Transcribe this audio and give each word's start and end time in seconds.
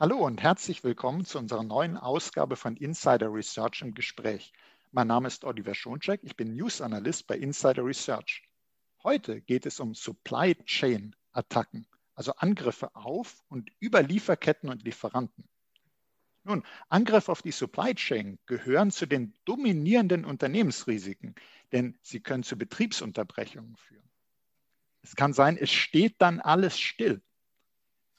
Hallo 0.00 0.18
und 0.18 0.40
herzlich 0.40 0.84
willkommen 0.84 1.24
zu 1.24 1.40
unserer 1.40 1.64
neuen 1.64 1.96
Ausgabe 1.96 2.54
von 2.54 2.76
Insider 2.76 3.34
Research 3.34 3.82
im 3.82 3.94
Gespräch. 3.94 4.52
Mein 4.92 5.08
Name 5.08 5.26
ist 5.26 5.42
Oliver 5.42 5.74
Schoncheck, 5.74 6.20
ich 6.22 6.36
bin 6.36 6.54
News 6.54 6.80
Analyst 6.80 7.26
bei 7.26 7.36
Insider 7.36 7.84
Research. 7.84 8.44
Heute 9.02 9.40
geht 9.40 9.66
es 9.66 9.80
um 9.80 9.96
Supply 9.96 10.54
Chain 10.66 11.16
Attacken, 11.32 11.84
also 12.14 12.30
Angriffe 12.36 12.94
auf 12.94 13.42
und 13.48 13.72
über 13.80 14.00
Lieferketten 14.00 14.68
und 14.68 14.84
Lieferanten. 14.84 15.48
Nun, 16.44 16.62
Angriffe 16.88 17.32
auf 17.32 17.42
die 17.42 17.50
Supply 17.50 17.92
Chain 17.96 18.38
gehören 18.46 18.92
zu 18.92 19.04
den 19.04 19.34
dominierenden 19.46 20.24
Unternehmensrisiken, 20.24 21.34
denn 21.72 21.98
sie 22.02 22.20
können 22.20 22.44
zu 22.44 22.56
Betriebsunterbrechungen 22.56 23.74
führen. 23.74 24.08
Es 25.02 25.16
kann 25.16 25.32
sein, 25.32 25.56
es 25.56 25.72
steht 25.72 26.22
dann 26.22 26.38
alles 26.38 26.78
still. 26.78 27.20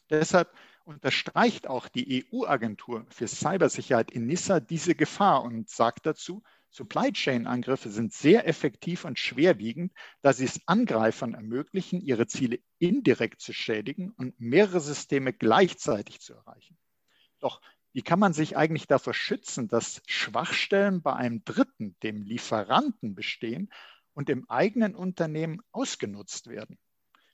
Deshalb 0.09 0.53
unterstreicht 0.89 1.67
auch 1.67 1.87
die 1.87 2.25
EU-Agentur 2.33 3.05
für 3.09 3.27
Cybersicherheit 3.27 4.11
in 4.11 4.25
Nissa 4.25 4.59
diese 4.59 4.95
Gefahr 4.95 5.43
und 5.43 5.69
sagt 5.69 6.07
dazu, 6.07 6.41
Supply 6.71 7.11
Chain-Angriffe 7.11 7.89
sind 7.89 8.11
sehr 8.11 8.47
effektiv 8.47 9.05
und 9.05 9.17
schwerwiegend, 9.17 9.93
da 10.21 10.33
sie 10.33 10.45
es 10.45 10.61
Angreifern 10.67 11.35
ermöglichen, 11.35 12.01
ihre 12.01 12.27
Ziele 12.27 12.59
indirekt 12.79 13.39
zu 13.39 13.53
schädigen 13.53 14.11
und 14.17 14.39
mehrere 14.39 14.79
Systeme 14.79 15.31
gleichzeitig 15.31 16.21
zu 16.21 16.33
erreichen. 16.33 16.77
Doch 17.39 17.61
wie 17.93 18.01
kann 18.01 18.19
man 18.19 18.33
sich 18.33 18.57
eigentlich 18.57 18.87
davor 18.87 19.13
schützen, 19.13 19.67
dass 19.67 20.01
Schwachstellen 20.07 21.01
bei 21.01 21.13
einem 21.13 21.43
Dritten, 21.43 21.95
dem 22.03 22.23
Lieferanten, 22.23 23.15
bestehen 23.15 23.71
und 24.13 24.29
im 24.29 24.49
eigenen 24.49 24.95
Unternehmen 24.95 25.61
ausgenutzt 25.71 26.47
werden? 26.47 26.79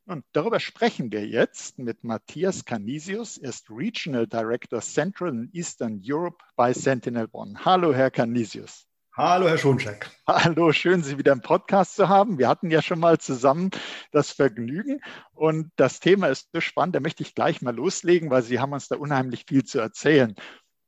Und 0.08 0.24
darüber 0.34 0.60
sprechen 0.60 1.12
wir 1.12 1.26
jetzt 1.26 1.80
mit 1.80 2.04
Matthias 2.04 2.64
Canisius. 2.64 3.40
Er 3.40 3.50
ist 3.50 3.72
Regional 3.72 4.28
Director 4.28 4.80
Central 4.80 5.30
and 5.30 5.56
Eastern 5.56 6.00
Europe 6.06 6.38
bei 6.56 6.74
Sentinel 6.74 7.28
One. 7.32 7.56
Hallo, 7.66 7.92
Herr 7.92 8.12
Canisius. 8.12 8.86
Hallo, 9.18 9.48
Herr 9.48 9.58
Schoncheck. 9.58 10.12
Hallo, 10.28 10.72
schön, 10.74 11.02
Sie 11.02 11.18
wieder 11.18 11.32
im 11.32 11.42
Podcast 11.42 11.96
zu 11.96 12.08
haben. 12.08 12.38
Wir 12.38 12.48
hatten 12.48 12.70
ja 12.70 12.84
schon 12.84 13.00
mal 13.00 13.18
zusammen 13.18 13.72
das 14.12 14.30
Vergnügen 14.30 15.02
und 15.34 15.72
das 15.76 16.00
Thema 16.00 16.28
ist 16.28 16.50
so 16.54 16.62
spannend, 16.62 16.96
da 16.96 17.00
möchte 17.00 17.24
ich 17.24 17.34
gleich 17.34 17.64
mal 17.64 17.74
loslegen, 17.74 18.30
weil 18.30 18.44
Sie 18.44 18.60
haben 18.60 18.74
uns 18.74 18.88
da 18.88 18.98
unheimlich 18.98 19.46
viel 19.48 19.64
zu 19.64 19.80
erzählen. 19.80 20.36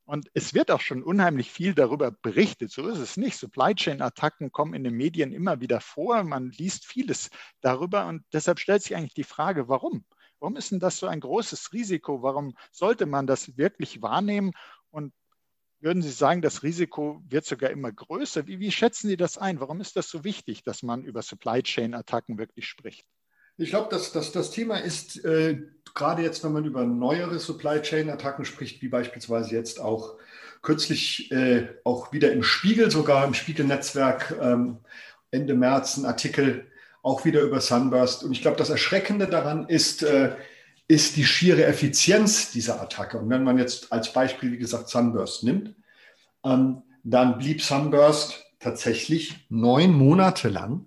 Und 0.08 0.30
es 0.32 0.54
wird 0.54 0.70
auch 0.70 0.80
schon 0.80 1.02
unheimlich 1.02 1.52
viel 1.52 1.74
darüber 1.74 2.10
berichtet. 2.10 2.70
So 2.70 2.88
ist 2.88 2.96
es 2.96 3.18
nicht. 3.18 3.36
Supply 3.36 3.74
Chain-Attacken 3.74 4.50
kommen 4.52 4.72
in 4.72 4.82
den 4.82 4.94
Medien 4.94 5.34
immer 5.34 5.60
wieder 5.60 5.82
vor. 5.82 6.24
Man 6.24 6.48
liest 6.50 6.86
vieles 6.86 7.28
darüber. 7.60 8.06
Und 8.06 8.24
deshalb 8.32 8.58
stellt 8.58 8.82
sich 8.82 8.96
eigentlich 8.96 9.12
die 9.12 9.22
Frage, 9.22 9.68
warum? 9.68 10.06
Warum 10.40 10.56
ist 10.56 10.70
denn 10.72 10.80
das 10.80 10.96
so 10.96 11.08
ein 11.08 11.20
großes 11.20 11.74
Risiko? 11.74 12.22
Warum 12.22 12.54
sollte 12.72 13.04
man 13.04 13.26
das 13.26 13.58
wirklich 13.58 14.00
wahrnehmen? 14.00 14.52
Und 14.90 15.12
würden 15.80 16.00
Sie 16.00 16.10
sagen, 16.10 16.40
das 16.40 16.62
Risiko 16.62 17.22
wird 17.26 17.44
sogar 17.44 17.68
immer 17.68 17.92
größer? 17.92 18.46
Wie, 18.46 18.60
wie 18.60 18.72
schätzen 18.72 19.08
Sie 19.08 19.18
das 19.18 19.36
ein? 19.36 19.60
Warum 19.60 19.82
ist 19.82 19.94
das 19.96 20.08
so 20.08 20.24
wichtig, 20.24 20.62
dass 20.62 20.82
man 20.82 21.04
über 21.04 21.20
Supply 21.20 21.62
Chain-Attacken 21.62 22.38
wirklich 22.38 22.66
spricht? 22.66 23.04
Ich 23.58 23.70
glaube, 23.70 23.88
dass, 23.90 24.12
dass 24.12 24.30
das 24.30 24.52
Thema 24.52 24.78
ist, 24.78 25.24
äh, 25.24 25.58
gerade 25.94 26.22
jetzt, 26.22 26.44
wenn 26.44 26.52
man 26.52 26.64
über 26.64 26.84
neuere 26.84 27.40
Supply 27.40 27.82
Chain-Attacken 27.82 28.44
spricht, 28.44 28.80
wie 28.82 28.88
beispielsweise 28.88 29.54
jetzt 29.54 29.80
auch 29.80 30.14
kürzlich 30.62 31.32
äh, 31.32 31.68
auch 31.82 32.12
wieder 32.12 32.32
im 32.32 32.44
Spiegel, 32.44 32.90
sogar 32.90 33.26
im 33.26 33.34
Spiegel-Netzwerk 33.34 34.36
ähm, 34.40 34.78
Ende 35.32 35.54
März 35.54 35.96
ein 35.96 36.06
Artikel 36.06 36.66
auch 37.02 37.24
wieder 37.24 37.40
über 37.40 37.60
Sunburst. 37.60 38.22
Und 38.22 38.30
ich 38.30 38.42
glaube, 38.42 38.56
das 38.56 38.70
Erschreckende 38.70 39.26
daran 39.26 39.68
ist, 39.68 40.04
äh, 40.04 40.36
ist 40.86 41.16
die 41.16 41.24
schiere 41.24 41.64
Effizienz 41.64 42.52
dieser 42.52 42.80
Attacke. 42.80 43.18
Und 43.18 43.28
wenn 43.28 43.42
man 43.42 43.58
jetzt 43.58 43.92
als 43.92 44.12
Beispiel, 44.12 44.52
wie 44.52 44.58
gesagt, 44.58 44.88
Sunburst 44.88 45.42
nimmt, 45.42 45.74
ähm, 46.44 46.82
dann 47.02 47.38
blieb 47.38 47.60
Sunburst 47.60 48.44
tatsächlich 48.60 49.46
neun 49.48 49.92
Monate 49.92 50.48
lang 50.48 50.86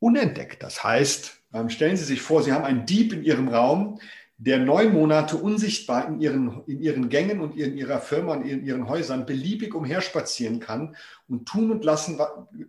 unentdeckt. 0.00 0.62
Das 0.62 0.84
heißt, 0.84 1.37
stellen 1.68 1.96
Sie 1.96 2.04
sich 2.04 2.20
vor, 2.20 2.42
Sie 2.42 2.52
haben 2.52 2.64
einen 2.64 2.86
Dieb 2.86 3.12
in 3.12 3.22
Ihrem 3.22 3.48
Raum, 3.48 4.00
der 4.38 4.58
neun 4.58 4.92
Monate 4.92 5.36
unsichtbar 5.36 6.06
in 6.06 6.20
Ihren, 6.20 6.62
in 6.66 6.80
ihren 6.80 7.08
Gängen 7.08 7.40
und 7.40 7.56
in 7.56 7.76
Ihrer 7.76 8.00
Firma 8.00 8.34
und 8.34 8.44
in 8.44 8.64
Ihren 8.64 8.88
Häusern 8.88 9.26
beliebig 9.26 9.74
umherspazieren 9.74 10.60
kann 10.60 10.96
und 11.26 11.48
tun 11.48 11.72
und 11.72 11.84
lassen, 11.84 12.20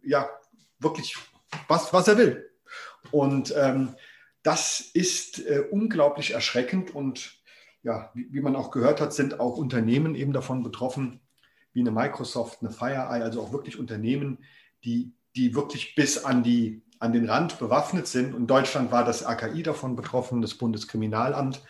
ja, 0.03 0.28
wirklich, 0.79 1.16
was, 1.67 1.94
was 1.94 2.07
er 2.07 2.17
will. 2.17 2.50
Und 3.12 3.53
ähm, 3.56 3.95
das 4.41 4.79
ist 4.79 5.46
äh, 5.46 5.63
unglaublich 5.69 6.31
erschreckend 6.31 6.94
und 6.96 7.40
ja, 7.84 8.11
wie, 8.13 8.28
wie, 8.31 8.41
man 8.41 8.56
auch 8.56 8.72
gehört 8.72 9.00
hat, 9.00 9.13
sind 9.13 9.40
auch 9.40 9.57
Unternehmen 9.57 10.16
eben 10.16 10.34
davon 10.34 10.63
betroffen, 10.63 11.19
wie 11.73 11.81
eine 11.81 11.91
Microsoft, 11.91 12.61
eine 12.61 12.72
FireEye, 12.72 13.23
also 13.23 13.41
auch 13.41 13.53
wirklich 13.53 13.78
Unternehmen, 13.78 14.40
die, 14.84 15.13
die 15.35 15.56
wirklich 15.56 15.96
bis 15.96 16.23
an 16.23 16.44
die 16.44 16.81
an 17.00 17.14
den 17.14 17.30
Rand 17.30 17.60
bewaffnet 17.60 18.08
sind. 18.08 18.34
Und 18.34 18.48
Deutschland 18.48 18.92
war 18.92 19.04
das 19.04 19.24
AKI 19.26 19.64
davon 19.64 19.96
betroffen, 19.96 20.42
das 20.42 20.56
Bundeskriminalamt. 20.56 21.62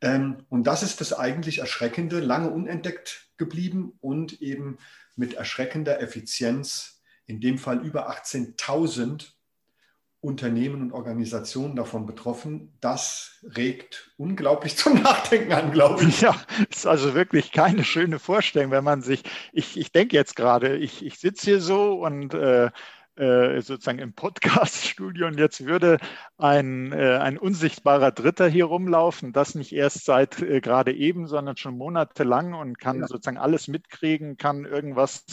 Ähm, 0.00 0.44
und 0.48 0.66
das 0.66 0.82
ist 0.82 1.00
das 1.00 1.12
eigentlich 1.12 1.58
Erschreckende, 1.58 2.20
lange 2.20 2.50
unentdeckt 2.50 3.28
geblieben 3.36 3.92
und 4.00 4.40
eben 4.42 4.78
mit 5.14 5.34
erschreckender 5.34 6.00
Effizienz, 6.00 7.02
in 7.26 7.40
dem 7.40 7.58
Fall 7.58 7.84
über 7.84 8.10
18.000 8.10 9.32
Unternehmen 10.22 10.82
und 10.82 10.92
Organisationen 10.92 11.74
davon 11.74 12.06
betroffen. 12.06 12.72
Das 12.80 13.40
regt 13.42 14.12
unglaublich 14.16 14.76
zum 14.78 15.02
Nachdenken 15.02 15.52
an, 15.52 15.72
glaube 15.72 16.04
ich. 16.04 16.20
Ja, 16.20 16.34
ist 16.70 16.86
also 16.86 17.14
wirklich 17.14 17.52
keine 17.52 17.84
schöne 17.84 18.18
Vorstellung, 18.18 18.70
wenn 18.70 18.84
man 18.84 19.02
sich, 19.02 19.24
ich, 19.52 19.76
ich 19.76 19.92
denke 19.92 20.16
jetzt 20.16 20.36
gerade, 20.36 20.76
ich, 20.76 21.04
ich 21.04 21.18
sitze 21.18 21.44
hier 21.46 21.60
so 21.60 21.94
und 22.00 22.34
äh, 22.34 22.70
äh, 23.16 23.60
sozusagen 23.60 23.98
im 23.98 24.14
Podcast-Studio 24.14 25.26
und 25.26 25.38
jetzt 25.38 25.66
würde 25.66 25.98
ein, 26.38 26.92
äh, 26.92 27.18
ein 27.18 27.36
unsichtbarer 27.36 28.10
Dritter 28.10 28.48
hier 28.48 28.64
rumlaufen, 28.64 29.32
das 29.32 29.54
nicht 29.54 29.72
erst 29.72 30.04
seit 30.04 30.40
äh, 30.40 30.60
gerade 30.60 30.94
eben, 30.94 31.26
sondern 31.26 31.56
schon 31.56 31.76
monatelang 31.76 32.54
und 32.54 32.78
kann 32.78 33.00
ja. 33.00 33.06
sozusagen 33.06 33.36
alles 33.36 33.68
mitkriegen, 33.68 34.38
kann 34.38 34.64
irgendwas 34.64 35.24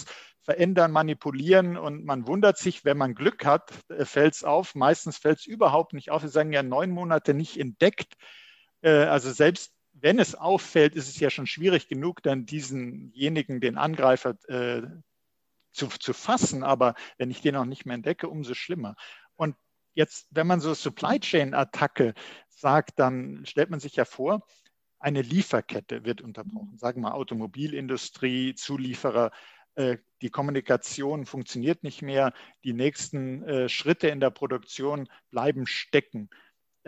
verändern, 0.42 0.92
manipulieren 0.92 1.78
und 1.78 2.04
man 2.04 2.28
wundert 2.28 2.58
sich, 2.58 2.84
wenn 2.84 2.98
man 2.98 3.16
Glück 3.16 3.46
hat, 3.46 3.72
fällt 4.00 4.34
es 4.34 4.44
auf. 4.44 4.76
Meistens 4.76 5.18
fällt 5.18 5.40
es 5.40 5.46
überhaupt 5.46 5.94
nicht 5.94 6.12
auf. 6.12 6.24
Wir 6.24 6.30
sagen 6.30 6.52
ja 6.52 6.64
neun 6.64 6.92
Monate 6.92 7.34
nicht 7.34 7.60
entdeckt. 7.60 8.16
Also 8.82 9.32
selbst 9.32 9.74
wenn 9.94 10.20
es 10.20 10.36
auffällt, 10.36 10.96
ist 10.96 11.08
es 11.08 11.20
ja 11.20 11.30
schon 11.30 11.46
schwierig 11.46 11.88
genug, 11.88 12.24
dann 12.24 12.46
diesenjenigen, 12.46 13.60
den 13.62 13.78
Angreifer 13.78 14.36
äh, 14.48 14.82
zu, 15.72 15.88
zu 15.88 16.14
fassen, 16.14 16.64
aber 16.64 16.96
wenn 17.18 17.32
ich 17.32 17.42
den 17.42 17.56
auch 17.56 17.66
nicht 17.66 17.86
mehr 17.86 17.96
entdecke, 17.96 18.30
umso 18.30 18.54
schlimmer. 18.54 18.96
Und 19.36 19.56
jetzt, 19.94 20.28
wenn 20.32 20.48
man 20.48 20.60
so 20.60 20.74
Supply 20.74 21.20
Chain 21.20 21.54
Attacke 21.54 22.14
sagt, 22.50 23.00
dann 23.00 23.46
stellt 23.46 23.70
man 23.70 23.80
sich 23.80 23.96
ja 23.96 24.06
vor, 24.06 24.46
eine 25.00 25.22
Lieferkette 25.22 26.04
wird 26.04 26.22
unterbrochen. 26.22 26.78
Sagen 26.78 27.02
wir 27.02 27.14
Automobilindustrie, 27.14 28.54
Zulieferer, 28.56 29.32
äh, 29.76 29.98
die 30.22 30.30
Kommunikation 30.30 31.26
funktioniert 31.26 31.84
nicht 31.84 32.02
mehr, 32.02 32.34
die 32.66 32.74
nächsten 32.74 33.44
äh, 33.44 33.70
Schritte 33.70 34.10
in 34.10 34.20
der 34.20 34.30
Produktion 34.30 35.08
bleiben 35.32 35.66
stecken. 35.68 36.30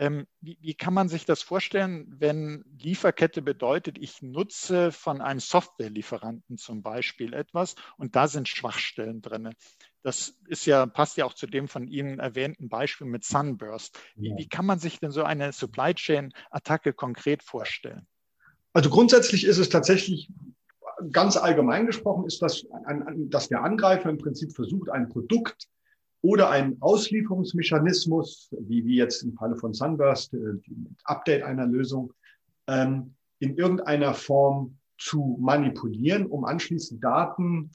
Ähm, 0.02 0.26
wie, 0.40 0.58
wie, 0.60 0.74
kann 0.74 0.94
man 0.94 1.08
sich 1.08 1.26
das 1.26 1.42
vorstellen, 1.42 2.12
wenn 2.18 2.64
Lieferkette 2.76 3.40
bedeutet, 3.40 3.98
ich 4.00 4.20
nutze 4.20 4.90
von 4.90 5.20
einem 5.20 5.38
Softwarelieferanten 5.38 6.58
zum 6.58 6.82
Beispiel 6.82 7.34
etwas 7.34 7.76
und 7.98 8.16
da 8.16 8.26
sind 8.26 8.48
Schwachstellen 8.48 9.22
drin? 9.22 9.54
Das 10.02 10.36
ist 10.48 10.66
ja, 10.66 10.86
passt 10.86 11.18
ja 11.18 11.24
auch 11.24 11.34
zu 11.34 11.46
dem 11.46 11.68
von 11.68 11.86
Ihnen 11.86 12.18
erwähnten 12.18 12.68
Beispiel 12.68 13.06
mit 13.06 13.22
Sunburst. 13.22 13.96
Wie, 14.16 14.34
wie 14.36 14.48
kann 14.48 14.66
man 14.66 14.80
sich 14.80 14.98
denn 14.98 15.12
so 15.12 15.22
eine 15.22 15.52
Supply 15.52 15.94
Chain-Attacke 15.94 16.94
konkret 16.94 17.44
vorstellen? 17.44 18.08
Also 18.72 18.90
grundsätzlich 18.90 19.44
ist 19.44 19.58
es 19.58 19.68
tatsächlich 19.68 20.28
ganz 21.12 21.36
allgemein 21.36 21.86
gesprochen, 21.86 22.26
ist 22.26 22.42
das, 22.42 22.66
ein, 22.86 23.30
dass 23.30 23.48
der 23.50 23.62
Angreifer 23.62 24.10
im 24.10 24.18
Prinzip 24.18 24.52
versucht, 24.52 24.90
ein 24.90 25.08
Produkt 25.08 25.68
oder 26.22 26.50
ein 26.50 26.76
Auslieferungsmechanismus, 26.80 28.54
wie, 28.60 28.84
wie 28.86 28.96
jetzt 28.96 29.22
im 29.22 29.34
Falle 29.34 29.56
von 29.56 29.74
Sunburst, 29.74 30.32
äh, 30.34 30.38
Update 31.04 31.42
einer 31.42 31.66
Lösung, 31.66 32.12
ähm, 32.68 33.14
in 33.40 33.56
irgendeiner 33.56 34.14
Form 34.14 34.78
zu 34.98 35.36
manipulieren, 35.40 36.26
um 36.26 36.44
anschließend 36.44 37.02
Daten 37.02 37.72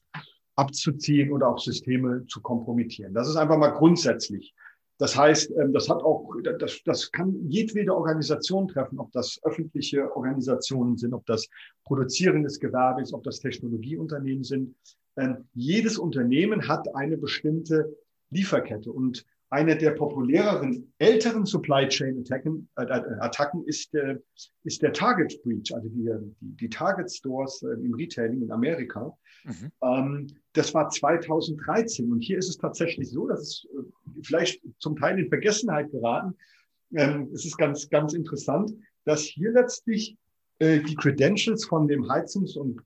abzuziehen 0.56 1.32
oder 1.32 1.50
auch 1.50 1.60
Systeme 1.60 2.26
zu 2.28 2.42
kompromittieren. 2.42 3.14
Das 3.14 3.28
ist 3.28 3.36
einfach 3.36 3.58
mal 3.58 3.72
grundsätzlich. 3.72 4.56
Das 4.98 5.16
heißt, 5.16 5.52
ähm, 5.52 5.74
das 5.74 5.90
hat 5.90 6.02
auch, 6.02 6.34
das, 6.60 6.82
das 6.86 7.12
kann 7.12 7.36
jedwede 7.50 7.94
Organisation 7.94 8.70
treffen, 8.70 8.98
ob 8.98 9.12
das 9.12 9.40
öffentliche 9.44 10.16
Organisationen 10.16 10.98
sind, 10.98 11.14
ob 11.14 11.26
das 11.26 11.48
produzierendes 11.84 12.60
Gewerbe 12.60 13.02
ist, 13.02 13.14
ob 13.14 13.24
das 13.24 13.40
Technologieunternehmen 13.40 14.44
sind. 14.44 14.76
Ähm, 15.18 15.50
jedes 15.54 15.98
Unternehmen 15.98 16.68
hat 16.68 16.96
eine 16.96 17.18
bestimmte 17.18 17.96
Lieferkette. 18.30 18.92
Und 18.92 19.26
eine 19.50 19.78
der 19.78 19.92
populäreren 19.92 20.92
älteren 20.98 21.46
Supply 21.46 21.88
Chain 21.88 22.20
Attacken, 22.20 22.68
äh, 22.76 22.84
äh, 22.84 23.20
Attacken 23.20 23.64
ist, 23.66 23.94
äh, 23.96 24.18
ist 24.64 24.82
der 24.82 24.92
Target 24.92 25.42
Breach, 25.42 25.74
also 25.74 25.88
die, 25.88 26.10
die, 26.42 26.70
Target 26.70 27.10
Stores 27.10 27.64
äh, 27.64 27.82
im 27.82 27.94
Retailing 27.94 28.42
in 28.42 28.52
Amerika. 28.52 29.18
Mhm. 29.46 29.72
Ähm, 29.82 30.28
das 30.52 30.74
war 30.74 30.90
2013 30.90 32.12
und 32.12 32.20
hier 32.20 32.38
ist 32.38 32.50
es 32.50 32.58
tatsächlich 32.58 33.10
so, 33.10 33.28
dass 33.28 33.40
es 33.40 33.68
äh, 33.72 34.22
vielleicht 34.24 34.62
zum 34.80 34.98
Teil 34.98 35.18
in 35.18 35.30
Vergessenheit 35.30 35.92
geraten. 35.92 36.36
Ähm, 36.94 37.30
es 37.34 37.46
ist 37.46 37.58
ganz, 37.58 37.90
ganz 37.90 38.14
interessant, 38.14 38.74
dass 39.06 39.22
hier 39.22 39.52
letztlich 39.52 40.18
äh, 40.60 40.80
die 40.80 40.96
Credentials 40.96 41.66
von 41.66 41.88
dem 41.88 42.10
Heizungs- 42.10 42.58
und 42.58 42.84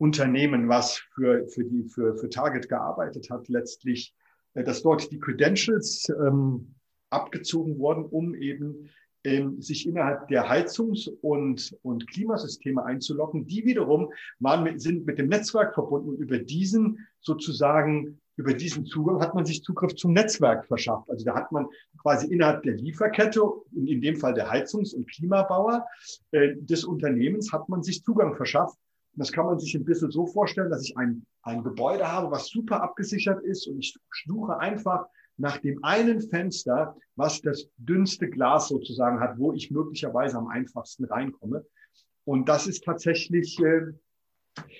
Klimaunternehmen, 0.00 0.68
was 0.68 0.96
für, 1.14 1.46
für, 1.48 1.64
die, 1.64 1.84
für, 1.84 2.16
für 2.16 2.30
Target 2.30 2.68
gearbeitet 2.68 3.28
hat, 3.30 3.48
letztlich 3.48 4.14
äh, 4.54 4.64
dass 4.64 4.82
dort 4.82 5.10
die 5.10 5.20
Credentials 5.20 6.08
ähm, 6.08 6.74
abgezogen 7.10 7.78
wurden, 7.78 8.06
um 8.06 8.34
eben 8.34 8.88
ähm, 9.24 9.60
sich 9.60 9.86
innerhalb 9.86 10.28
der 10.28 10.48
Heizungs- 10.48 11.10
und, 11.20 11.76
und 11.82 12.08
Klimasysteme 12.08 12.82
einzulocken. 12.82 13.46
Die 13.46 13.66
wiederum 13.66 14.10
waren 14.38 14.64
mit, 14.64 14.80
sind 14.80 15.04
mit 15.04 15.18
dem 15.18 15.28
Netzwerk 15.28 15.74
verbunden 15.74 16.08
und 16.08 16.18
über 16.18 16.38
diesen 16.38 17.06
sozusagen, 17.20 18.18
über 18.36 18.54
diesen 18.54 18.86
Zugang 18.86 19.20
hat 19.20 19.34
man 19.34 19.44
sich 19.44 19.62
Zugriff 19.62 19.94
zum 19.96 20.14
Netzwerk 20.14 20.64
verschafft. 20.66 21.10
Also 21.10 21.26
da 21.26 21.34
hat 21.34 21.52
man 21.52 21.66
quasi 22.00 22.32
innerhalb 22.32 22.62
der 22.62 22.76
Lieferkette, 22.76 23.42
in, 23.74 24.00
dem 24.00 24.16
Fall 24.16 24.32
der 24.32 24.50
Heizungs- 24.50 24.94
und 24.94 25.10
Klimabauer 25.10 25.84
äh, 26.30 26.54
des 26.56 26.84
Unternehmens, 26.84 27.52
hat 27.52 27.68
man 27.68 27.82
sich 27.82 28.02
Zugang 28.02 28.34
verschafft 28.34 28.78
das 29.14 29.32
kann 29.32 29.46
man 29.46 29.58
sich 29.58 29.74
ein 29.74 29.84
bisschen 29.84 30.10
so 30.10 30.26
vorstellen, 30.26 30.70
dass 30.70 30.84
ich 30.84 30.96
ein, 30.96 31.26
ein 31.42 31.62
Gebäude 31.62 32.10
habe, 32.10 32.30
was 32.30 32.48
super 32.48 32.82
abgesichert 32.82 33.42
ist 33.42 33.66
und 33.66 33.78
ich 33.78 33.96
suche 34.24 34.58
einfach 34.58 35.06
nach 35.36 35.58
dem 35.58 35.82
einen 35.82 36.20
Fenster, 36.20 36.96
was 37.16 37.40
das 37.40 37.68
dünnste 37.78 38.28
Glas 38.28 38.68
sozusagen 38.68 39.20
hat, 39.20 39.38
wo 39.38 39.52
ich 39.52 39.70
möglicherweise 39.70 40.36
am 40.36 40.48
einfachsten 40.48 41.04
reinkomme. 41.04 41.64
Und 42.24 42.48
das 42.48 42.66
ist 42.66 42.84
tatsächlich 42.84 43.58
äh, 43.60 43.86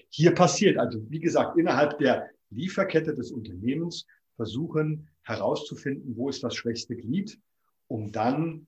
hier 0.09 0.35
passiert. 0.35 0.79
Also 0.79 1.01
wie 1.09 1.21
gesagt, 1.21 1.57
innerhalb 1.57 1.99
der 1.99 2.29
Lieferkette 2.51 3.15
des 3.15 3.33
Unternehmens 3.33 4.07
versuchen 4.37 5.09
herauszufinden, 5.23 6.17
wo 6.17 6.29
ist 6.29 6.43
das 6.43 6.55
schwächste 6.55 6.97
Glied, 6.97 7.41
um 7.89 8.13
dann 8.13 8.67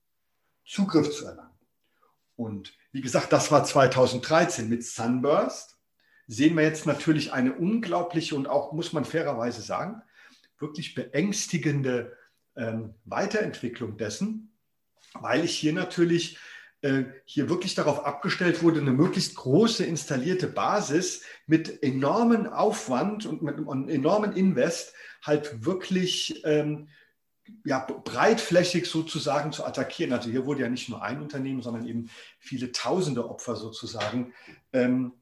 Zugriff 0.64 1.10
zu 1.10 1.26
erlangen. 1.26 1.51
Und 2.42 2.74
wie 2.92 3.00
gesagt, 3.00 3.32
das 3.32 3.50
war 3.50 3.64
2013 3.64 4.68
mit 4.68 4.84
Sunburst. 4.84 5.78
Sehen 6.26 6.56
wir 6.56 6.64
jetzt 6.64 6.86
natürlich 6.86 7.32
eine 7.32 7.54
unglaubliche 7.54 8.34
und 8.34 8.48
auch, 8.48 8.72
muss 8.72 8.92
man 8.92 9.04
fairerweise 9.04 9.62
sagen, 9.62 10.02
wirklich 10.58 10.94
beängstigende 10.94 12.16
ähm, 12.56 12.94
Weiterentwicklung 13.04 13.96
dessen, 13.96 14.56
weil 15.14 15.44
ich 15.44 15.56
hier 15.56 15.72
natürlich 15.72 16.38
äh, 16.82 17.04
hier 17.24 17.48
wirklich 17.48 17.74
darauf 17.74 18.04
abgestellt 18.04 18.62
wurde, 18.62 18.80
eine 18.80 18.92
möglichst 18.92 19.36
große 19.36 19.84
installierte 19.84 20.48
Basis 20.48 21.22
mit 21.46 21.82
enormen 21.82 22.46
Aufwand 22.46 23.24
und 23.26 23.42
mit 23.42 23.56
einem 23.56 23.88
enormen 23.88 24.32
Invest 24.32 24.94
halt 25.22 25.64
wirklich 25.64 26.42
ähm, 26.44 26.88
ja, 27.64 27.80
breitflächig 27.80 28.86
sozusagen 28.86 29.52
zu 29.52 29.64
attackieren. 29.64 30.12
Also 30.12 30.30
hier 30.30 30.46
wurde 30.46 30.62
ja 30.62 30.68
nicht 30.68 30.88
nur 30.88 31.02
ein 31.02 31.20
Unternehmen, 31.20 31.62
sondern 31.62 31.86
eben 31.86 32.10
viele 32.38 32.72
tausende 32.72 33.28
Opfer 33.28 33.56
sozusagen, 33.56 34.32
ähm, 34.72 35.12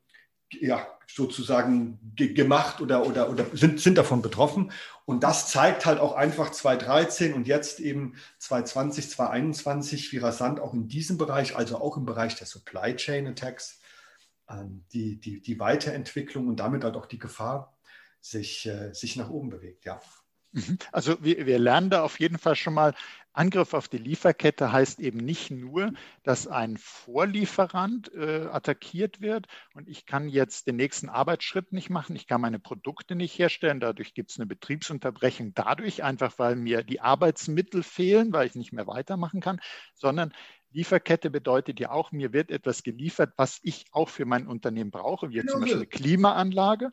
ja, 0.53 0.87
sozusagen 1.07 1.99
ge 2.15 2.33
gemacht 2.33 2.81
oder, 2.81 3.07
oder, 3.07 3.31
oder 3.31 3.47
sind, 3.53 3.81
sind 3.81 3.99
davon 3.99 4.23
betroffen. 4.23 4.73
Und 5.05 5.23
das 5.23 5.49
zeigt 5.49 5.87
halt 5.87 5.99
auch 5.99 6.15
einfach 6.15 6.51
2013 6.51 7.35
und 7.35 7.47
jetzt 7.47 7.81
eben 7.81 8.15
2020, 8.39 9.11
2021, 9.11 10.13
wie 10.13 10.19
rasant 10.19 10.61
auch 10.61 10.75
in 10.75 10.89
diesem 10.89 11.19
Bereich, 11.19 11.57
also 11.57 11.81
auch 11.81 11.97
im 11.97 12.05
Bereich 12.05 12.37
der 12.37 12.47
Supply 12.47 12.95
Chain 12.97 13.27
Attacks, 13.29 13.81
ähm, 14.49 14.85
die, 14.93 15.21
die, 15.21 15.41
die 15.41 15.59
Weiterentwicklung 15.59 16.49
und 16.49 16.61
damit 16.61 16.85
halt 16.85 16.97
auch 16.97 17.07
die 17.07 17.19
Gefahr 17.19 17.77
sich, 18.21 18.67
äh, 18.67 18.93
sich 18.93 19.17
nach 19.17 19.31
oben 19.31 19.51
bewegt, 19.51 19.85
ja. 19.85 20.01
Mhm. 20.53 20.79
Also 20.93 21.23
wir, 21.23 21.47
wir, 21.47 21.59
lernen 21.59 21.91
da 21.91 22.03
auf 22.03 22.19
jeden 22.19 22.39
Fall 22.39 22.57
schon 22.57 22.75
mal, 22.75 22.95
Angriff 23.33 23.75
auf 23.75 23.87
die 23.87 23.99
Lieferkette 23.99 24.73
heißt 24.73 24.99
eben 24.99 25.19
nicht 25.19 25.53
nur, 25.53 25.93
dass 26.25 26.49
ein 26.49 26.77
Vorlieferant 26.77 28.13
äh, 28.13 28.49
attackiert 28.51 29.21
wird 29.21 29.47
und 29.75 29.89
ich 29.89 30.05
kann 30.05 30.29
jetzt 30.29 30.67
den 30.67 30.77
nächsten 30.77 31.09
Arbeitsschritt 31.09 31.73
nicht 31.73 31.91
machen, 31.91 32.17
ich 32.17 32.27
kann 32.27 32.41
meine 32.41 32.59
Produkte 32.59 33.15
nicht 33.15 33.39
herstellen, 33.39 33.79
dadurch 33.79 34.15
gibt 34.15 34.33
es 34.33 34.39
eine 34.39 34.47
Betriebsunterbrechung, 34.47 35.55
dadurch 35.55 36.03
einfach, 36.03 36.39
weil 36.39 36.57
mir 36.57 36.83
die 36.83 37.01
Arbeitsmittel 37.01 37.85
fehlen, 37.85 38.33
weil 38.33 38.49
ich 38.49 38.57
nicht 38.57 38.73
mehr 38.73 38.89
weitermachen 38.89 39.41
kann, 39.41 39.61
sondern 39.95 40.33
Lieferkette 40.73 41.31
bedeutet 41.31 41.79
ja 41.79 41.91
auch, 41.91 42.13
mir 42.13 42.33
wird 42.33 42.51
etwas 42.51 42.83
geliefert, 42.83 43.33
was 43.37 43.61
ich 43.63 43.87
auch 43.93 44.09
für 44.09 44.25
mein 44.25 44.47
Unternehmen 44.47 44.91
brauche, 44.91 45.31
wie 45.31 45.39
ja, 45.39 45.47
zum 45.47 45.61
Beispiel 45.61 45.79
eine 45.79 45.87
Klimaanlage. 45.87 46.93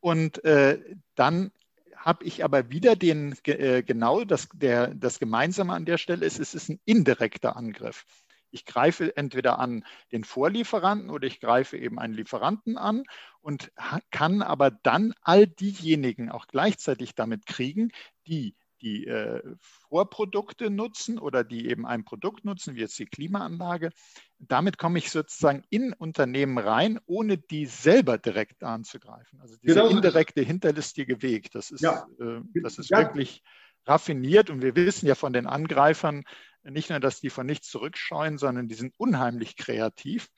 Und 0.00 0.42
äh, 0.44 0.96
dann 1.14 1.52
habe 2.00 2.24
ich 2.24 2.44
aber 2.44 2.70
wieder 2.70 2.96
den, 2.96 3.36
äh, 3.44 3.82
genau 3.82 4.24
das, 4.24 4.48
der, 4.54 4.94
das 4.94 5.18
Gemeinsame 5.18 5.74
an 5.74 5.84
der 5.84 5.98
Stelle 5.98 6.24
ist, 6.24 6.40
es 6.40 6.54
ist 6.54 6.70
ein 6.70 6.80
indirekter 6.86 7.56
Angriff. 7.56 8.04
Ich 8.50 8.64
greife 8.64 9.16
entweder 9.16 9.58
an 9.58 9.84
den 10.10 10.24
Vorlieferanten 10.24 11.10
oder 11.10 11.26
ich 11.26 11.40
greife 11.40 11.76
eben 11.76 12.00
einen 12.00 12.14
Lieferanten 12.14 12.78
an 12.78 13.04
und 13.42 13.70
kann 14.10 14.42
aber 14.42 14.70
dann 14.70 15.14
all 15.22 15.46
diejenigen 15.46 16.30
auch 16.30 16.48
gleichzeitig 16.48 17.14
damit 17.14 17.46
kriegen, 17.46 17.92
die 18.26 18.56
die 18.82 19.06
äh, 19.06 19.42
Vorprodukte 19.58 20.70
nutzen 20.70 21.18
oder 21.18 21.44
die 21.44 21.68
eben 21.68 21.86
ein 21.86 22.04
Produkt 22.04 22.44
nutzen, 22.44 22.74
wie 22.74 22.80
jetzt 22.80 22.98
die 22.98 23.06
Klimaanlage. 23.06 23.90
Damit 24.38 24.78
komme 24.78 24.98
ich 24.98 25.10
sozusagen 25.10 25.64
in 25.70 25.92
Unternehmen 25.92 26.58
rein, 26.58 26.98
ohne 27.06 27.38
die 27.38 27.66
selber 27.66 28.18
direkt 28.18 28.62
anzugreifen. 28.62 29.40
Also 29.40 29.56
dieser 29.62 29.82
genau. 29.82 29.96
indirekte, 29.96 30.42
hinterlistige 30.42 31.22
Weg, 31.22 31.50
das 31.52 31.70
ist, 31.70 31.82
ja. 31.82 32.06
äh, 32.18 32.40
das 32.62 32.78
ist 32.78 32.90
ja. 32.90 32.98
wirklich 32.98 33.42
raffiniert 33.86 34.50
und 34.50 34.62
wir 34.62 34.76
wissen 34.76 35.06
ja 35.06 35.14
von 35.14 35.32
den 35.32 35.46
Angreifern 35.46 36.24
nicht 36.62 36.90
nur, 36.90 37.00
dass 37.00 37.20
die 37.20 37.30
von 37.30 37.46
nichts 37.46 37.68
zurückscheuen, 37.68 38.38
sondern 38.38 38.68
die 38.68 38.74
sind 38.74 38.94
unheimlich 38.98 39.56
kreativ. 39.56 40.28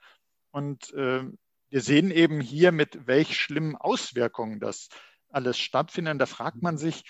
Und 0.52 0.92
äh, 0.92 1.24
wir 1.70 1.80
sehen 1.80 2.10
eben 2.10 2.40
hier, 2.40 2.70
mit 2.70 3.06
welch 3.06 3.36
schlimmen 3.36 3.76
Auswirkungen 3.76 4.60
das 4.60 4.88
alles 5.30 5.58
stattfindet. 5.58 6.20
Da 6.20 6.26
fragt 6.26 6.62
man 6.62 6.78
sich, 6.78 7.04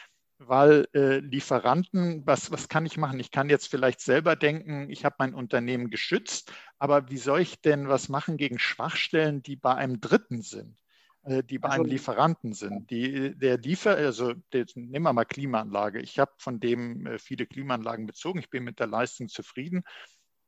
weil 0.48 0.86
äh, 0.94 1.18
Lieferanten, 1.18 2.26
was, 2.26 2.50
was 2.50 2.68
kann 2.68 2.86
ich 2.86 2.96
machen? 2.96 3.20
Ich 3.20 3.30
kann 3.30 3.48
jetzt 3.48 3.68
vielleicht 3.68 4.00
selber 4.00 4.36
denken, 4.36 4.90
ich 4.90 5.04
habe 5.04 5.16
mein 5.18 5.34
Unternehmen 5.34 5.90
geschützt, 5.90 6.52
aber 6.78 7.08
wie 7.10 7.18
soll 7.18 7.40
ich 7.40 7.60
denn 7.60 7.88
was 7.88 8.08
machen 8.08 8.36
gegen 8.36 8.58
Schwachstellen, 8.58 9.42
die 9.42 9.56
bei 9.56 9.74
einem 9.74 10.00
Dritten 10.00 10.42
sind? 10.42 10.82
Äh, 11.24 11.44
die 11.44 11.58
bei 11.58 11.68
also, 11.68 11.82
einem 11.82 11.90
Lieferanten 11.90 12.52
sind. 12.52 12.90
Die, 12.90 13.36
der 13.38 13.58
Liefer, 13.58 13.96
also 13.96 14.34
der, 14.52 14.66
nehmen 14.74 15.04
wir 15.04 15.12
mal 15.12 15.24
Klimaanlage. 15.24 16.00
Ich 16.00 16.18
habe 16.18 16.32
von 16.38 16.58
dem 16.58 17.06
äh, 17.06 17.18
viele 17.18 17.46
Klimaanlagen 17.46 18.06
bezogen. 18.06 18.40
Ich 18.40 18.50
bin 18.50 18.64
mit 18.64 18.80
der 18.80 18.88
Leistung 18.88 19.28
zufrieden. 19.28 19.84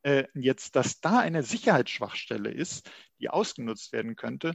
Äh, 0.03 0.25
jetzt, 0.35 0.75
dass 0.75 1.01
da 1.01 1.21
eine 1.21 1.43
Sicherheitsschwachstelle 1.43 2.51
ist, 2.51 2.91
die 3.21 3.31
ausgenutzt 3.31 3.93
werden 3.93 4.17
könnte, 4.17 4.55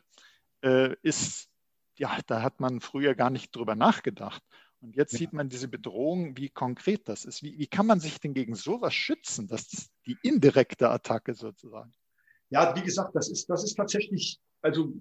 äh, 0.62 0.94
ist, 1.02 1.50
ja, 1.98 2.18
da 2.28 2.42
hat 2.42 2.60
man 2.60 2.82
früher 2.82 3.16
gar 3.16 3.30
nicht 3.30 3.56
drüber 3.56 3.76
nachgedacht. 3.76 4.44
Und 4.82 4.96
jetzt 4.96 5.14
ja. 5.14 5.20
sieht 5.20 5.34
man 5.34 5.50
diese 5.50 5.68
Bedrohung, 5.68 6.38
wie 6.38 6.50
konkret 6.50 7.08
das 7.10 7.26
ist. 7.26 7.44
Wie, 7.44 7.58
wie 7.58 7.68
kann 7.68 7.86
man 7.86 8.00
sich 8.00 8.20
denn 8.20 8.34
gegen 8.34 8.56
sowas 8.56 8.94
schützen? 8.94 9.48
Das 9.48 9.74
ist 9.74 9.92
die 10.06 10.18
indirekte 10.24 10.90
Attacke 10.90 11.34
sozusagen. 11.34 11.94
Ja, 12.50 12.76
wie 12.76 12.82
gesagt, 12.82 13.16
das 13.16 13.30
ist, 13.30 13.50
das 13.50 13.64
ist 13.64 13.76
tatsächlich, 13.76 14.40
also 14.62 14.94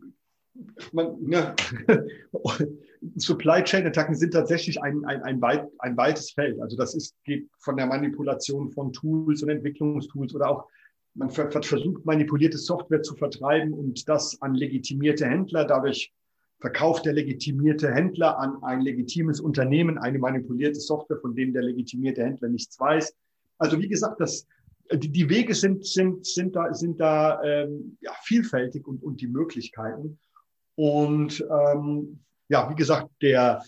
man, 0.93 1.31
ja, 1.31 1.55
Supply 3.17 3.63
Chain 3.63 3.87
Attacken 3.87 4.15
sind 4.15 4.33
tatsächlich 4.33 4.83
ein, 4.83 5.05
ein, 5.05 5.23
ein, 5.23 5.41
weit, 5.41 5.67
ein 5.79 5.97
weites 5.97 6.33
Feld. 6.33 6.61
Also 6.61 6.77
das 6.77 6.95
ist, 6.95 7.15
geht 7.25 7.49
von 7.59 7.77
der 7.77 7.87
Manipulation 7.87 8.71
von 8.73 8.93
Tools 8.93 9.43
und 9.43 9.51
Entwicklungstools 9.51 10.35
oder 10.35 10.51
auch 10.51 10.69
man 11.15 11.31
versucht, 11.31 12.05
manipulierte 12.05 12.59
Software 12.59 13.03
zu 13.03 13.17
vertreiben 13.17 13.73
und 13.73 14.09
das 14.09 14.41
an 14.41 14.55
legitimierte 14.55 15.27
Händler. 15.27 15.65
Dadurch 15.65 16.13
verkauft 16.61 17.07
der 17.07 17.13
legitimierte 17.13 17.93
Händler 17.93 18.39
an 18.39 18.63
ein 18.63 18.81
legitimes 18.81 19.41
Unternehmen 19.41 19.99
eine 19.99 20.19
manipulierte 20.19 20.81
Software, 20.81 21.19
von 21.21 21.35
dem 21.35 21.53
der 21.53 21.63
legitimierte 21.63 22.25
Händler 22.25 22.49
nichts 22.49 22.79
weiß. 22.81 23.15
Also 23.59 23.79
wie 23.81 23.89
gesagt, 23.89 24.21
das, 24.21 24.47
die, 24.93 25.09
die 25.09 25.29
Wege 25.29 25.55
sind, 25.55 25.87
sind, 25.87 26.27
sind 26.27 26.57
da, 26.57 26.75
sind 26.75 26.99
da 26.99 27.43
ähm, 27.43 27.97
ja, 28.01 28.13
vielfältig 28.23 28.87
und, 28.87 29.03
und 29.03 29.21
die 29.21 29.29
Möglichkeiten. 29.29 30.19
Und 30.75 31.45
ähm, 31.51 32.21
ja, 32.49 32.69
wie 32.71 32.77
gesagt, 32.77 33.11
der, 33.23 33.63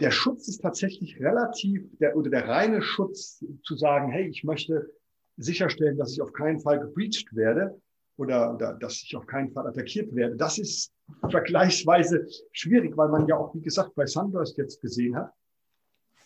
der 0.00 0.10
Schutz 0.10 0.48
ist 0.48 0.62
tatsächlich 0.62 1.18
relativ, 1.20 1.82
der, 1.98 2.16
oder 2.16 2.30
der 2.30 2.48
reine 2.48 2.82
Schutz 2.82 3.44
zu 3.62 3.76
sagen, 3.76 4.10
hey, 4.10 4.28
ich 4.28 4.44
möchte 4.44 4.90
sicherstellen, 5.36 5.98
dass 5.98 6.12
ich 6.12 6.22
auf 6.22 6.32
keinen 6.32 6.60
Fall 6.60 6.80
gebreached 6.80 7.34
werde, 7.34 7.80
oder, 8.16 8.54
oder 8.54 8.74
dass 8.74 9.02
ich 9.02 9.16
auf 9.16 9.26
keinen 9.26 9.52
Fall 9.52 9.66
attackiert 9.66 10.14
werde. 10.14 10.36
Das 10.36 10.58
ist 10.58 10.92
vergleichsweise 11.30 12.26
schwierig, 12.52 12.96
weil 12.96 13.08
man 13.08 13.26
ja 13.26 13.36
auch, 13.36 13.54
wie 13.54 13.62
gesagt, 13.62 13.94
bei 13.94 14.06
Sunburst 14.06 14.56
jetzt 14.58 14.80
gesehen 14.80 15.16
hat, 15.16 15.32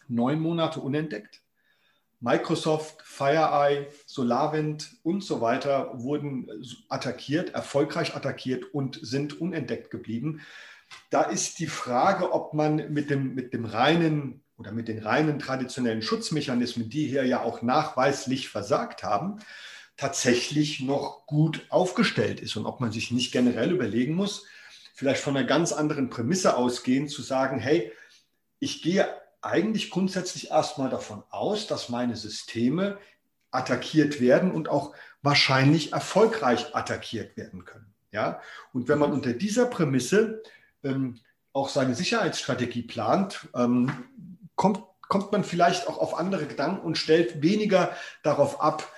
neun 0.09 0.41
Monate 0.41 0.81
unentdeckt. 0.81 1.43
Microsoft, 2.21 3.03
FireEye, 3.03 3.89
SolarWind 4.07 4.97
und 5.03 5.25
so 5.25 5.41
weiter 5.41 5.91
wurden 5.95 6.49
attackiert, 6.89 7.53
erfolgreich 7.53 8.15
attackiert 8.15 8.73
und 8.73 9.01
sind 9.03 9.41
unentdeckt 9.41 9.91
geblieben. 9.91 10.41
Da 11.11 11.23
ist 11.23 11.59
die 11.59 11.67
Frage, 11.67 12.33
ob 12.33 12.55
man 12.55 12.93
mit 12.93 13.11
dem, 13.11 13.35
mit 13.35 13.53
dem 13.53 13.65
reinen 13.65 14.45
oder 14.57 14.71
mit 14.71 14.87
den 14.87 15.01
reinen 15.01 15.41
traditionellen 15.41 16.03
Schutzmechanismen, 16.03 16.89
die 16.89 17.09
hier 17.09 17.25
ja 17.25 17.43
auch 17.43 17.63
nachweislich 17.63 18.49
versagt 18.49 19.03
haben, 19.03 19.41
tatsächlich 19.97 20.81
noch 20.81 21.27
gut 21.27 21.67
aufgestellt 21.71 22.41
ist 22.41 22.55
und 22.57 22.67
ob 22.67 22.81
man 22.81 22.93
sich 22.93 23.11
nicht 23.11 23.33
generell 23.33 23.73
überlegen 23.73 24.15
muss, 24.15 24.47
vielleicht 24.93 25.23
von 25.23 25.37
einer 25.37 25.47
ganz 25.47 25.73
anderen 25.73 26.11
Prämisse 26.11 26.57
ausgehen, 26.57 27.09
zu 27.09 27.23
sagen, 27.23 27.59
hey, 27.59 27.93
ich 28.59 28.83
gehe 28.83 29.09
eigentlich 29.41 29.91
grundsätzlich 29.91 30.51
erstmal 30.51 30.89
davon 30.89 31.25
aus, 31.31 31.67
dass 31.67 31.89
meine 31.89 32.17
Systeme 32.17 32.99
attackiert 33.51 34.21
werden 34.21 34.53
und 34.53 34.69
auch 34.69 34.95
wahrscheinlich 35.23 35.93
erfolgreich 35.93 36.75
attackiert 36.75 37.37
werden 37.37 37.65
können. 37.65 37.93
Ja? 38.13 38.41
Und 38.73 38.89
wenn 38.89 38.99
man 38.99 39.13
unter 39.13 39.33
dieser 39.33 39.67
Prämisse 39.67 40.43
ähm, 40.85 41.19
auch 41.53 41.69
seine 41.69 41.95
Sicherheitsstrategie 41.95 42.83
plant, 42.83 43.49
ähm, 43.55 43.93
kommt, 44.55 44.83
kommt 45.03 45.33
man 45.33 45.45
vielleicht 45.45 45.89
auch 45.89 45.99
auf 45.99 46.17
andere 46.17 46.47
Gedanken 46.47 46.87
und 46.87 46.97
stellt 46.97 47.43
weniger 47.43 47.95
darauf 48.23 48.61
ab, 48.61 48.91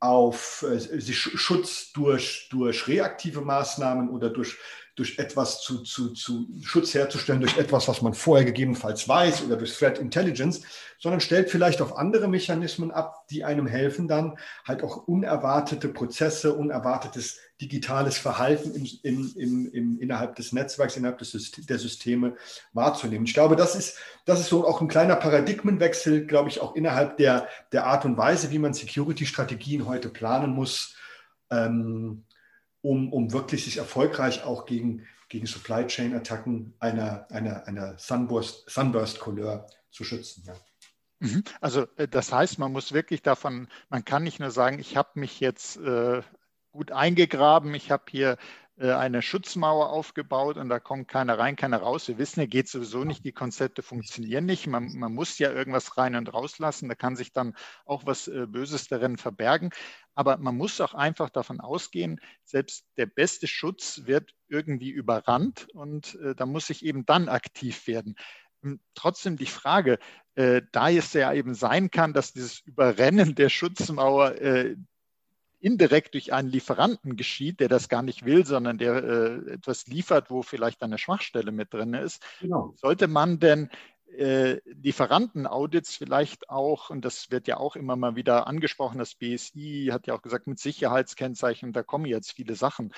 auf 0.00 0.64
äh, 0.68 1.00
Schutz 1.12 1.92
durch, 1.92 2.48
durch 2.50 2.88
reaktive 2.88 3.40
Maßnahmen 3.40 4.10
oder 4.10 4.30
durch 4.30 4.58
durch 5.02 5.18
etwas 5.18 5.60
zu, 5.60 5.82
zu, 5.82 6.10
zu 6.10 6.46
Schutz 6.62 6.94
herzustellen, 6.94 7.40
durch 7.40 7.58
etwas, 7.58 7.88
was 7.88 8.02
man 8.02 8.14
vorher 8.14 8.44
gegebenenfalls 8.44 9.08
weiß 9.08 9.42
oder 9.42 9.56
durch 9.56 9.76
Threat 9.76 9.98
Intelligence, 9.98 10.62
sondern 11.00 11.20
stellt 11.20 11.50
vielleicht 11.50 11.82
auf 11.82 11.98
andere 11.98 12.28
Mechanismen 12.28 12.92
ab, 12.92 13.26
die 13.28 13.42
einem 13.42 13.66
helfen, 13.66 14.06
dann 14.06 14.38
halt 14.64 14.84
auch 14.84 15.08
unerwartete 15.08 15.88
Prozesse, 15.88 16.54
unerwartetes 16.54 17.38
digitales 17.60 18.16
Verhalten 18.16 18.76
im, 18.76 18.86
im, 19.02 19.32
im, 19.36 19.72
im, 19.72 19.98
innerhalb 19.98 20.36
des 20.36 20.52
Netzwerks, 20.52 20.96
innerhalb 20.96 21.18
des, 21.18 21.50
der 21.50 21.78
Systeme 21.80 22.36
wahrzunehmen. 22.72 23.26
Ich 23.26 23.34
glaube, 23.34 23.56
das 23.56 23.74
ist, 23.74 23.98
das 24.24 24.38
ist 24.38 24.50
so 24.50 24.64
auch 24.64 24.80
ein 24.80 24.86
kleiner 24.86 25.16
Paradigmenwechsel, 25.16 26.26
glaube 26.26 26.48
ich, 26.48 26.60
auch 26.60 26.76
innerhalb 26.76 27.16
der, 27.16 27.48
der 27.72 27.86
Art 27.86 28.04
und 28.04 28.16
Weise, 28.16 28.52
wie 28.52 28.60
man 28.60 28.72
Security-Strategien 28.72 29.84
heute 29.84 30.10
planen 30.10 30.52
muss. 30.52 30.94
Ähm, 31.50 32.22
um, 32.82 33.12
um 33.12 33.32
wirklich 33.32 33.64
sich 33.64 33.78
erfolgreich 33.78 34.44
auch 34.44 34.66
gegen, 34.66 35.06
gegen 35.28 35.46
Supply 35.46 35.86
Chain 35.86 36.14
Attacken 36.14 36.74
einer, 36.78 37.26
einer, 37.30 37.66
einer 37.66 37.98
Sunburst, 37.98 38.68
Sunburst 38.68 39.20
Couleur 39.20 39.66
zu 39.90 40.04
schützen. 40.04 40.44
Ja. 40.46 40.54
Mhm. 41.20 41.44
Also 41.60 41.86
äh, 41.96 42.08
das 42.08 42.32
heißt, 42.32 42.58
man 42.58 42.72
muss 42.72 42.92
wirklich 42.92 43.22
davon, 43.22 43.68
man 43.88 44.04
kann 44.04 44.24
nicht 44.24 44.40
nur 44.40 44.50
sagen, 44.50 44.78
ich 44.78 44.96
habe 44.96 45.10
mich 45.14 45.40
jetzt 45.40 45.76
äh, 45.78 46.22
gut 46.72 46.90
eingegraben, 46.90 47.74
ich 47.74 47.90
habe 47.90 48.04
hier 48.10 48.36
eine 48.90 49.22
Schutzmauer 49.22 49.90
aufgebaut 49.90 50.56
und 50.56 50.68
da 50.68 50.80
kommt 50.80 51.06
keiner 51.06 51.38
rein, 51.38 51.54
keiner 51.54 51.78
raus. 51.78 52.08
Wir 52.08 52.18
wissen 52.18 52.40
ja, 52.40 52.46
geht 52.46 52.68
sowieso 52.68 53.04
nicht, 53.04 53.24
die 53.24 53.32
Konzepte 53.32 53.82
funktionieren 53.82 54.44
nicht. 54.44 54.66
Man, 54.66 54.92
man 54.94 55.14
muss 55.14 55.38
ja 55.38 55.52
irgendwas 55.52 55.96
rein 55.96 56.16
und 56.16 56.32
rauslassen. 56.32 56.88
Da 56.88 56.94
kann 56.94 57.14
sich 57.14 57.32
dann 57.32 57.54
auch 57.84 58.06
was 58.06 58.28
äh, 58.28 58.46
Böses 58.46 58.88
darin 58.88 59.18
verbergen. 59.18 59.70
Aber 60.14 60.36
man 60.38 60.56
muss 60.56 60.80
auch 60.80 60.94
einfach 60.94 61.30
davon 61.30 61.60
ausgehen, 61.60 62.20
selbst 62.44 62.86
der 62.96 63.06
beste 63.06 63.46
Schutz 63.46 64.02
wird 64.04 64.34
irgendwie 64.48 64.90
überrannt 64.90 65.68
und 65.72 66.16
äh, 66.16 66.34
da 66.34 66.44
muss 66.44 66.68
ich 66.68 66.84
eben 66.84 67.06
dann 67.06 67.28
aktiv 67.28 67.86
werden. 67.86 68.16
Und 68.62 68.80
trotzdem 68.94 69.36
die 69.36 69.46
Frage, 69.46 69.98
äh, 70.34 70.62
da 70.72 70.90
es 70.90 71.12
ja 71.12 71.32
eben 71.32 71.54
sein 71.54 71.90
kann, 71.90 72.12
dass 72.12 72.32
dieses 72.32 72.60
Überrennen 72.60 73.34
der 73.34 73.48
Schutzmauer 73.48 74.36
äh, 74.40 74.76
indirekt 75.62 76.14
durch 76.14 76.32
einen 76.32 76.48
Lieferanten 76.48 77.16
geschieht, 77.16 77.60
der 77.60 77.68
das 77.68 77.88
gar 77.88 78.02
nicht 78.02 78.24
will, 78.24 78.44
sondern 78.44 78.78
der 78.78 78.94
äh, 78.96 79.52
etwas 79.52 79.86
liefert, 79.86 80.30
wo 80.30 80.42
vielleicht 80.42 80.82
eine 80.82 80.98
Schwachstelle 80.98 81.52
mit 81.52 81.72
drin 81.72 81.94
ist. 81.94 82.22
Genau. 82.40 82.74
Sollte 82.76 83.06
man 83.06 83.38
denn 83.38 83.70
äh, 84.16 84.60
Lieferantenaudits 84.64 85.96
vielleicht 85.96 86.50
auch, 86.50 86.90
und 86.90 87.04
das 87.04 87.30
wird 87.30 87.46
ja 87.46 87.56
auch 87.56 87.76
immer 87.76 87.96
mal 87.96 88.16
wieder 88.16 88.46
angesprochen, 88.46 88.98
das 88.98 89.14
BSI 89.14 89.90
hat 89.92 90.06
ja 90.06 90.14
auch 90.14 90.22
gesagt, 90.22 90.46
mit 90.46 90.58
Sicherheitskennzeichen, 90.58 91.72
da 91.72 91.82
kommen 91.82 92.06
jetzt 92.06 92.32
viele 92.32 92.54
Sachen. 92.54 92.92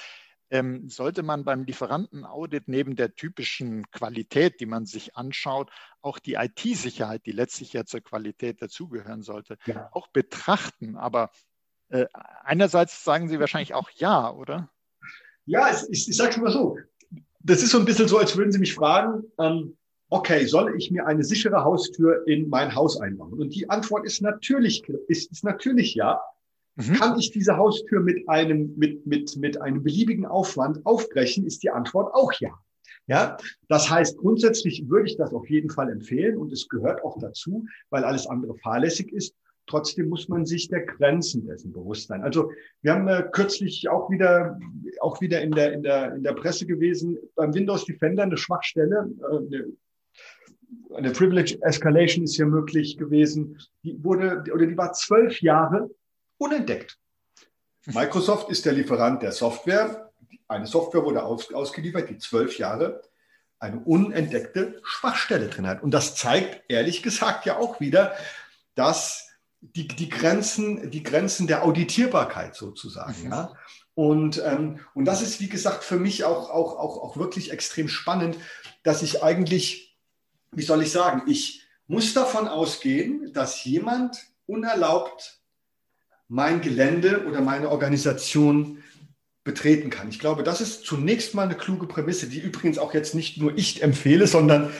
Ähm, 0.51 0.89
sollte 0.89 1.23
man 1.23 1.45
beim 1.45 1.65
Lieferantenaudit 1.65 2.69
neben 2.69 2.97
der 2.97 3.15
typischen 3.15 3.91
Qualität, 3.91 4.61
die 4.61 4.67
man 4.67 4.87
sich 4.87 5.17
anschaut, 5.17 5.71
auch 6.01 6.19
die 6.19 6.35
IT-Sicherheit, 6.35 7.27
die 7.27 7.33
letztlich 7.33 7.73
ja 7.73 7.85
zur 7.85 8.01
Qualität 8.01 8.61
dazugehören 8.61 9.23
sollte, 9.23 9.57
ja. 9.67 9.89
auch 9.93 10.09
betrachten. 10.09 10.97
Aber 10.97 11.31
äh, 11.95 12.07
einerseits 12.43 13.05
sagen 13.05 13.29
Sie 13.29 13.39
wahrscheinlich 13.39 13.75
auch 13.75 13.89
ja, 13.91 14.33
oder? 14.33 14.69
Ja, 15.47 15.69
ich, 15.91 16.09
ich 16.09 16.17
sage 16.17 16.31
es 16.31 16.37
mal 16.39 16.51
so. 16.51 16.79
Das 17.41 17.63
ist 17.63 17.71
so 17.71 17.79
ein 17.79 17.85
bisschen 17.85 18.09
so, 18.09 18.19
als 18.19 18.37
würden 18.37 18.53
Sie 18.53 18.59
mich 18.59 18.75
fragen, 18.75 19.25
ähm, 19.39 19.77
okay, 20.09 20.45
soll 20.47 20.75
ich 20.77 20.91
mir 20.91 21.07
eine 21.07 21.23
sichere 21.23 21.63
Haustür 21.63 22.27
in 22.27 22.49
mein 22.49 22.75
Haus 22.75 23.01
einbauen? 23.01 23.35
Und 23.35 23.55
die 23.55 23.71
Antwort 23.71 24.07
ist 24.07 24.23
natürlich, 24.23 24.83
ist, 25.09 25.31
ist 25.31 25.45
natürlich 25.45 25.95
ja. 25.95 26.21
Mhm. 26.77 26.95
Kann 26.95 27.19
ich 27.19 27.31
diese 27.31 27.57
Haustür 27.57 28.01
mit 28.01 28.29
einem, 28.29 28.75
mit, 28.77 29.07
mit, 29.07 29.37
mit 29.37 29.61
einem 29.61 29.85
beliebigen 29.85 30.27
Aufwand 30.27 30.85
aufbrechen, 30.85 31.47
ist 31.47 31.63
die 31.63 31.71
Antwort 31.71 32.13
auch 32.15 32.33
ja. 32.41 32.51
Ja, 33.07 33.37
das 33.69 33.91
heißt, 33.91 34.17
grundsätzlich 34.17 34.89
würde 34.89 35.11
ich 35.11 35.17
das 35.17 35.33
auf 35.35 35.49
jeden 35.51 35.71
Fall 35.71 35.91
empfehlen 35.91 36.39
und 36.39 36.53
es 36.53 36.69
gehört 36.69 37.05
auch 37.05 37.19
dazu, 37.21 37.67
weil 37.91 38.03
alles 38.03 38.27
andere 38.27 38.57
fahrlässig 38.57 39.13
ist. 39.13 39.35
Trotzdem 39.67 40.09
muss 40.09 40.29
man 40.29 40.45
sich 40.45 40.69
der 40.69 40.85
Grenzen 40.85 41.47
dessen 41.47 41.73
bewusst 41.73 42.09
sein. 42.09 42.23
Also 42.23 42.51
wir 42.83 42.93
haben 42.93 43.09
äh, 43.09 43.25
kürzlich 43.33 43.89
auch 43.89 44.11
wieder, 44.11 44.59
auch 45.01 45.21
wieder 45.21 45.41
in 45.41 45.53
der, 45.53 45.73
in 45.73 45.83
der, 45.83 46.15
in 46.15 46.23
der 46.23 46.35
Presse 46.35 46.67
gewesen, 46.67 47.19
beim 47.35 47.55
Windows 47.55 47.87
Defender 47.87 48.25
eine 48.25 48.37
Schwachstelle, 48.37 49.11
äh, 49.21 49.37
eine, 49.37 49.67
eine 50.95 51.11
Privilege 51.13 51.59
Escalation 51.63 52.25
ist 52.25 52.37
hier 52.37 52.47
möglich 52.47 52.99
gewesen. 52.99 53.59
Die 53.83 54.03
wurde, 54.05 54.45
oder 54.53 54.67
die 54.67 54.77
war 54.77 54.93
zwölf 54.93 55.41
Jahre 55.41 55.91
unentdeckt. 56.37 56.99
Microsoft 57.87 58.51
ist 58.51 58.65
der 58.65 58.73
Lieferant 58.73 59.23
der 59.23 59.33
Software. 59.33 60.11
Eine 60.49 60.67
Software 60.67 61.05
wurde 61.05 61.23
aus, 61.23 61.53
ausgeliefert, 61.53 62.11
die 62.11 62.19
zwölf 62.19 62.59
Jahre 62.59 63.03
eine 63.59 63.81
unentdeckte 63.81 64.81
Schwachstelle 64.83 65.49
drin 65.49 65.67
hat. 65.67 65.83
Und 65.83 65.93
das 65.93 66.17
zeigt 66.17 66.65
ehrlich 66.69 67.03
gesagt 67.03 67.47
ja 67.47 67.59
auch 67.59 67.81
wieder, 67.81 68.15
dass 68.75 69.31
die, 69.75 69.89
die, 69.89 70.09
Grenzen, 70.09 70.91
die 70.91 71.03
Grenzen 71.03 71.47
der 71.47 71.65
Auditierbarkeit 71.65 72.55
sozusagen. 72.55 73.25
Mhm. 73.25 73.31
Ja? 73.31 73.53
Und, 73.95 74.43
ähm, 74.45 74.81
und 74.95 75.05
das 75.05 75.23
ist, 75.23 75.41
wie 75.41 75.49
gesagt, 75.49 75.85
für 75.85 75.99
mich 75.99 76.25
auch, 76.25 76.51
auch, 76.51 76.79
auch, 76.79 77.03
auch 77.03 77.17
wirklich 77.17 77.53
extrem 77.53 77.89
spannend, 77.89 78.37
dass 78.83 79.03
ich 79.03 79.23
eigentlich, 79.23 79.97
wie 80.53 80.63
soll 80.63 80.83
ich 80.83 80.91
sagen, 80.91 81.23
ich 81.27 81.63
muss 81.87 82.15
davon 82.15 82.49
ausgehen, 82.49 83.33
dass 83.33 83.65
jemand 83.65 84.17
unerlaubt 84.47 85.41
mein 86.29 86.61
Gelände 86.61 87.27
oder 87.27 87.41
meine 87.41 87.69
Organisation 87.69 88.83
betreten 89.45 89.91
kann. 89.91 90.09
Ich 90.09 90.19
glaube, 90.19 90.43
das 90.43 90.63
ist 90.63 90.85
zunächst 90.87 91.35
mal 91.35 91.43
eine 91.43 91.55
kluge 91.55 91.87
Prämisse, 91.87 92.29
die 92.29 92.41
übrigens 92.41 92.79
auch 92.79 92.95
jetzt 92.95 93.15
nicht 93.15 93.37
nur 93.37 93.57
ich 93.57 93.83
empfehle, 93.83 94.27
sondern 94.27 94.73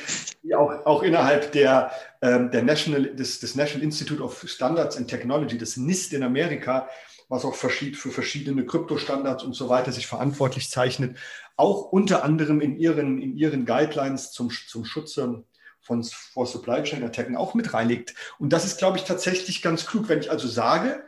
die 0.43 0.55
auch, 0.55 0.87
auch 0.87 1.03
innerhalb 1.03 1.53
der, 1.53 1.93
der 2.25 2.63
National, 2.63 3.15
des, 3.15 3.41
des 3.41 3.55
National 3.55 3.83
Institute 3.83 4.23
of 4.23 4.45
Standards 4.49 4.97
and 4.97 5.09
Technology, 5.09 5.59
des 5.59 5.77
NIST 5.77 6.15
in 6.15 6.23
Amerika, 6.23 6.89
was 7.29 7.45
auch 7.45 7.55
verschied, 7.55 7.97
für 7.97 8.11
verschiedene 8.11 8.65
Kryptostandards 8.65 9.45
und 9.45 9.55
so 9.55 9.69
weiter 9.69 9.93
sich 9.93 10.07
verantwortlich 10.07 10.71
zeichnet, 10.71 11.19
auch 11.57 11.93
unter 11.93 12.25
anderem 12.25 12.61
in 12.61 12.77
ihren, 12.79 13.21
in 13.21 13.37
ihren 13.37 13.67
Guidelines 13.67 14.33
zum, 14.33 14.51
zum 14.51 14.85
Schutze 14.85 15.45
von 15.81 16.03
vor 16.03 16.47
Supply 16.47 16.83
Chain 16.83 17.05
Attacken 17.05 17.37
auch 17.37 17.55
mit 17.55 17.75
reinlegt. 17.75 18.15
Und 18.39 18.53
das 18.55 18.65
ist, 18.65 18.79
glaube 18.79 18.97
ich, 18.97 19.05
tatsächlich 19.05 19.61
ganz 19.61 19.85
klug. 19.85 20.09
Wenn 20.09 20.21
ich 20.21 20.31
also 20.31 20.49
sage, 20.49 21.05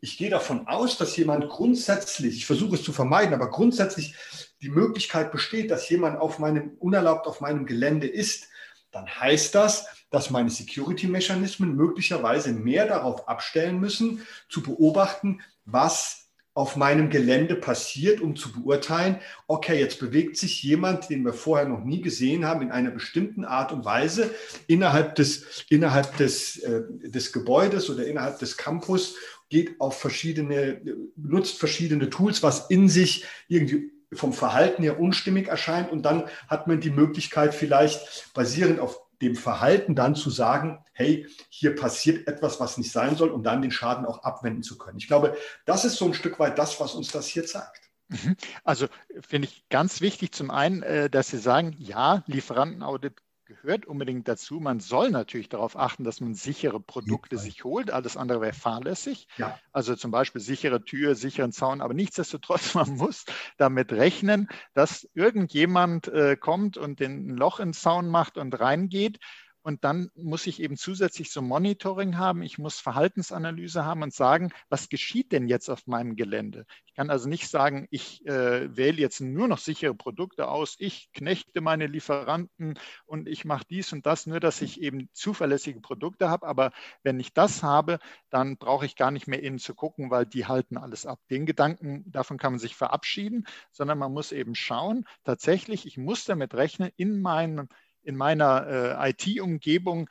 ich 0.00 0.16
gehe 0.16 0.30
davon 0.30 0.66
aus, 0.66 0.96
dass 0.96 1.16
jemand 1.16 1.48
grundsätzlich, 1.50 2.36
ich 2.36 2.46
versuche 2.46 2.76
es 2.76 2.82
zu 2.82 2.92
vermeiden, 2.92 3.34
aber 3.34 3.50
grundsätzlich 3.50 4.16
die 4.62 4.70
Möglichkeit 4.70 5.30
besteht, 5.30 5.70
dass 5.70 5.88
jemand 5.90 6.18
auf 6.18 6.38
meinem, 6.38 6.76
unerlaubt 6.78 7.26
auf 7.26 7.42
meinem 7.42 7.66
Gelände 7.66 8.06
ist, 8.06 8.48
dann 8.92 9.08
heißt 9.08 9.54
das, 9.54 9.86
dass 10.14 10.30
meine 10.30 10.50
Security-Mechanismen 10.50 11.74
möglicherweise 11.74 12.52
mehr 12.52 12.86
darauf 12.86 13.28
abstellen 13.28 13.80
müssen, 13.80 14.24
zu 14.48 14.62
beobachten, 14.62 15.40
was 15.64 16.28
auf 16.54 16.76
meinem 16.76 17.10
Gelände 17.10 17.56
passiert, 17.56 18.20
um 18.20 18.36
zu 18.36 18.52
beurteilen, 18.52 19.18
okay, 19.48 19.80
jetzt 19.80 19.98
bewegt 19.98 20.36
sich 20.36 20.62
jemand, 20.62 21.10
den 21.10 21.24
wir 21.24 21.32
vorher 21.32 21.68
noch 21.68 21.82
nie 21.82 22.00
gesehen 22.00 22.44
haben, 22.44 22.62
in 22.62 22.70
einer 22.70 22.92
bestimmten 22.92 23.44
Art 23.44 23.72
und 23.72 23.84
Weise 23.84 24.32
innerhalb 24.68 25.16
des, 25.16 25.64
innerhalb 25.68 26.16
des, 26.16 26.58
äh, 26.58 26.82
des 27.02 27.32
Gebäudes 27.32 27.90
oder 27.90 28.06
innerhalb 28.06 28.38
des 28.38 28.56
Campus 28.56 29.16
geht 29.48 29.80
auf 29.80 29.98
verschiedene, 29.98 30.80
nutzt 31.16 31.58
verschiedene 31.58 32.08
Tools, 32.08 32.44
was 32.44 32.70
in 32.70 32.88
sich 32.88 33.24
irgendwie 33.48 33.90
vom 34.12 34.32
Verhalten 34.32 34.84
her 34.84 35.00
unstimmig 35.00 35.48
erscheint. 35.48 35.90
Und 35.90 36.02
dann 36.02 36.28
hat 36.46 36.68
man 36.68 36.80
die 36.80 36.90
Möglichkeit, 36.90 37.52
vielleicht 37.52 38.32
basierend 38.32 38.78
auf 38.78 39.03
dem 39.20 39.36
Verhalten 39.36 39.94
dann 39.94 40.14
zu 40.14 40.30
sagen, 40.30 40.84
hey, 40.92 41.26
hier 41.48 41.74
passiert 41.74 42.28
etwas, 42.28 42.60
was 42.60 42.78
nicht 42.78 42.92
sein 42.92 43.16
soll, 43.16 43.30
um 43.30 43.42
dann 43.42 43.62
den 43.62 43.70
Schaden 43.70 44.06
auch 44.06 44.22
abwenden 44.22 44.62
zu 44.62 44.78
können. 44.78 44.98
Ich 44.98 45.08
glaube, 45.08 45.36
das 45.64 45.84
ist 45.84 45.96
so 45.96 46.06
ein 46.06 46.14
Stück 46.14 46.38
weit 46.38 46.58
das, 46.58 46.80
was 46.80 46.94
uns 46.94 47.10
das 47.10 47.26
hier 47.26 47.46
zeigt. 47.46 47.90
Mhm. 48.08 48.36
Also 48.64 48.86
finde 49.20 49.48
ich 49.48 49.68
ganz 49.70 50.00
wichtig 50.00 50.32
zum 50.32 50.50
einen, 50.50 50.82
äh, 50.82 51.08
dass 51.08 51.28
Sie 51.28 51.38
sagen, 51.38 51.74
ja, 51.78 52.22
Lieferantenaudit 52.26 53.23
gehört 53.46 53.86
unbedingt 53.86 54.26
dazu. 54.28 54.60
Man 54.60 54.80
soll 54.80 55.10
natürlich 55.10 55.48
darauf 55.48 55.76
achten, 55.76 56.04
dass 56.04 56.20
man 56.20 56.34
sichere 56.34 56.80
Produkte 56.80 57.38
sich 57.38 57.64
holt. 57.64 57.90
Alles 57.90 58.16
andere 58.16 58.40
wäre 58.40 58.52
fahrlässig. 58.52 59.28
Ja. 59.36 59.58
Also 59.72 59.96
zum 59.96 60.10
Beispiel 60.10 60.40
sichere 60.40 60.82
Tür, 60.84 61.14
sicheren 61.14 61.52
Zaun. 61.52 61.80
Aber 61.80 61.94
nichtsdestotrotz, 61.94 62.74
man 62.74 62.96
muss 62.96 63.24
damit 63.56 63.92
rechnen, 63.92 64.48
dass 64.72 65.08
irgendjemand 65.14 66.08
äh, 66.08 66.36
kommt 66.36 66.76
und 66.76 67.00
den 67.00 67.28
ein 67.28 67.36
Loch 67.36 67.60
ins 67.60 67.80
Zaun 67.80 68.08
macht 68.08 68.38
und 68.38 68.58
reingeht. 68.58 69.18
Und 69.64 69.82
dann 69.82 70.10
muss 70.14 70.46
ich 70.46 70.60
eben 70.60 70.76
zusätzlich 70.76 71.32
so 71.32 71.40
Monitoring 71.40 72.18
haben. 72.18 72.42
Ich 72.42 72.58
muss 72.58 72.80
Verhaltensanalyse 72.80 73.82
haben 73.82 74.02
und 74.02 74.12
sagen, 74.12 74.52
was 74.68 74.90
geschieht 74.90 75.32
denn 75.32 75.48
jetzt 75.48 75.70
auf 75.70 75.86
meinem 75.86 76.16
Gelände? 76.16 76.66
Ich 76.84 76.92
kann 76.92 77.08
also 77.08 77.30
nicht 77.30 77.48
sagen, 77.48 77.86
ich 77.90 78.26
äh, 78.26 78.76
wähle 78.76 78.98
jetzt 78.98 79.22
nur 79.22 79.48
noch 79.48 79.56
sichere 79.56 79.94
Produkte 79.94 80.48
aus, 80.48 80.76
ich 80.78 81.10
knechte 81.14 81.62
meine 81.62 81.86
Lieferanten 81.86 82.78
und 83.06 83.26
ich 83.26 83.46
mache 83.46 83.64
dies 83.70 83.90
und 83.94 84.04
das, 84.04 84.26
nur 84.26 84.38
dass 84.38 84.60
ich 84.60 84.82
eben 84.82 85.08
zuverlässige 85.14 85.80
Produkte 85.80 86.28
habe. 86.28 86.46
Aber 86.46 86.70
wenn 87.02 87.18
ich 87.18 87.32
das 87.32 87.62
habe, 87.62 88.00
dann 88.28 88.58
brauche 88.58 88.84
ich 88.84 88.96
gar 88.96 89.10
nicht 89.10 89.28
mehr 89.28 89.42
innen 89.42 89.58
zu 89.58 89.74
gucken, 89.74 90.10
weil 90.10 90.26
die 90.26 90.44
halten 90.44 90.76
alles 90.76 91.06
ab. 91.06 91.20
Den 91.30 91.46
Gedanken, 91.46 92.04
davon 92.12 92.36
kann 92.36 92.52
man 92.52 92.60
sich 92.60 92.76
verabschieden, 92.76 93.46
sondern 93.72 93.96
man 93.96 94.12
muss 94.12 94.30
eben 94.30 94.54
schauen, 94.54 95.06
tatsächlich, 95.24 95.86
ich 95.86 95.96
muss 95.96 96.26
damit 96.26 96.52
rechnen, 96.52 96.90
in 96.96 97.22
meinem 97.22 97.66
in 98.04 98.16
meiner 98.16 98.66
äh, 99.00 99.10
IT-Umgebung 99.10 100.08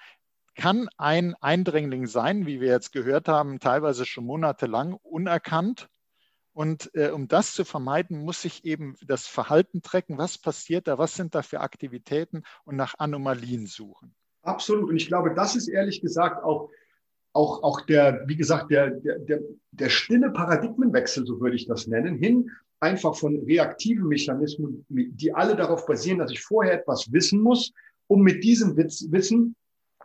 kann 0.56 0.88
ein 0.98 1.36
Eindringling 1.36 2.06
sein, 2.06 2.46
wie 2.46 2.62
wir 2.62 2.70
jetzt 2.70 2.92
gehört 2.92 3.28
haben, 3.28 3.60
teilweise 3.60 4.06
schon 4.06 4.26
monatelang 4.26 4.94
unerkannt. 4.94 5.90
Und 6.54 6.92
äh, 6.94 7.10
um 7.10 7.28
das 7.28 7.54
zu 7.54 7.66
vermeiden, 7.66 8.24
muss 8.24 8.46
ich 8.46 8.64
eben 8.64 8.96
das 9.08 9.26
Verhalten 9.26 9.82
trecken. 9.82 10.20
Was 10.20 10.38
passiert 10.38 10.88
da? 10.88 11.00
Was 11.00 11.16
sind 11.16 11.34
da 11.34 11.42
für 11.42 11.62
Aktivitäten 11.62 12.44
und 12.64 12.76
nach 12.76 12.94
Anomalien 13.00 13.66
suchen? 13.66 14.14
Absolut. 14.44 14.90
Und 14.90 14.98
ich 14.98 15.08
glaube, 15.08 15.34
das 15.34 15.56
ist 15.56 15.68
ehrlich 15.68 16.02
gesagt 16.02 16.44
auch, 16.44 16.70
auch, 17.34 17.64
auch 17.64 17.82
der, 17.82 18.24
wie 18.28 18.36
gesagt, 18.36 18.70
der, 18.70 18.92
der, 18.92 19.18
der, 19.20 19.40
der 19.72 19.90
stille 19.90 20.30
Paradigmenwechsel, 20.30 21.26
so 21.26 21.42
würde 21.42 21.56
ich 21.56 21.66
das 21.66 21.88
nennen, 21.88 22.16
hin 22.16 22.52
einfach 22.84 23.16
von 23.16 23.40
reaktiven 23.46 24.08
Mechanismen, 24.08 24.86
die 24.90 25.34
alle 25.34 25.56
darauf 25.56 25.86
basieren, 25.86 26.20
dass 26.20 26.32
ich 26.32 26.42
vorher 26.42 26.74
etwas 26.74 27.12
wissen 27.12 27.42
muss, 27.42 27.72
um 28.08 28.22
mit 28.22 28.44
diesem 28.44 28.76
Wissen 28.76 29.56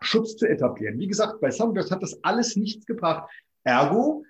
Schutz 0.00 0.36
zu 0.36 0.46
etablieren. 0.46 0.98
Wie 0.98 1.08
gesagt, 1.08 1.40
bei 1.40 1.50
Sunburst 1.50 1.90
hat 1.90 2.02
das 2.02 2.22
alles 2.22 2.54
nichts 2.54 2.86
gebracht. 2.86 3.28
Ergo, 3.64 4.24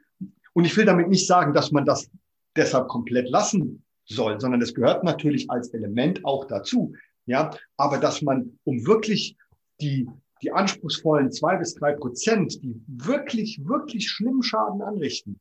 und 0.54 0.64
ich 0.64 0.74
will 0.76 0.86
damit 0.86 1.08
nicht 1.08 1.26
sagen, 1.26 1.52
dass 1.52 1.70
man 1.70 1.84
das 1.84 2.10
deshalb 2.56 2.88
komplett 2.88 3.28
lassen 3.28 3.84
soll, 4.06 4.40
sondern 4.40 4.62
es 4.62 4.74
gehört 4.74 5.04
natürlich 5.04 5.50
als 5.50 5.68
Element 5.74 6.24
auch 6.24 6.46
dazu. 6.46 6.94
Ja, 7.26 7.50
aber 7.76 7.98
dass 7.98 8.22
man, 8.22 8.58
um 8.64 8.86
wirklich 8.86 9.36
die, 9.82 10.08
die 10.42 10.50
anspruchsvollen 10.50 11.30
zwei 11.30 11.56
bis 11.56 11.74
drei 11.74 11.92
Prozent, 11.92 12.62
die 12.62 12.80
wirklich, 12.86 13.60
wirklich 13.64 14.08
schlimmen 14.08 14.42
Schaden 14.42 14.80
anrichten, 14.80 15.38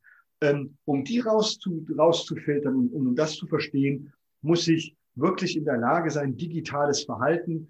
um 0.84 1.04
die 1.04 1.20
rauszu, 1.20 1.86
rauszufiltern 1.96 2.74
und 2.76 2.92
um 2.92 3.16
das 3.16 3.34
zu 3.34 3.46
verstehen, 3.46 4.12
muss 4.40 4.68
ich 4.68 4.96
wirklich 5.14 5.56
in 5.56 5.64
der 5.64 5.78
Lage 5.78 6.10
sein, 6.10 6.36
digitales 6.36 7.04
Verhalten 7.04 7.68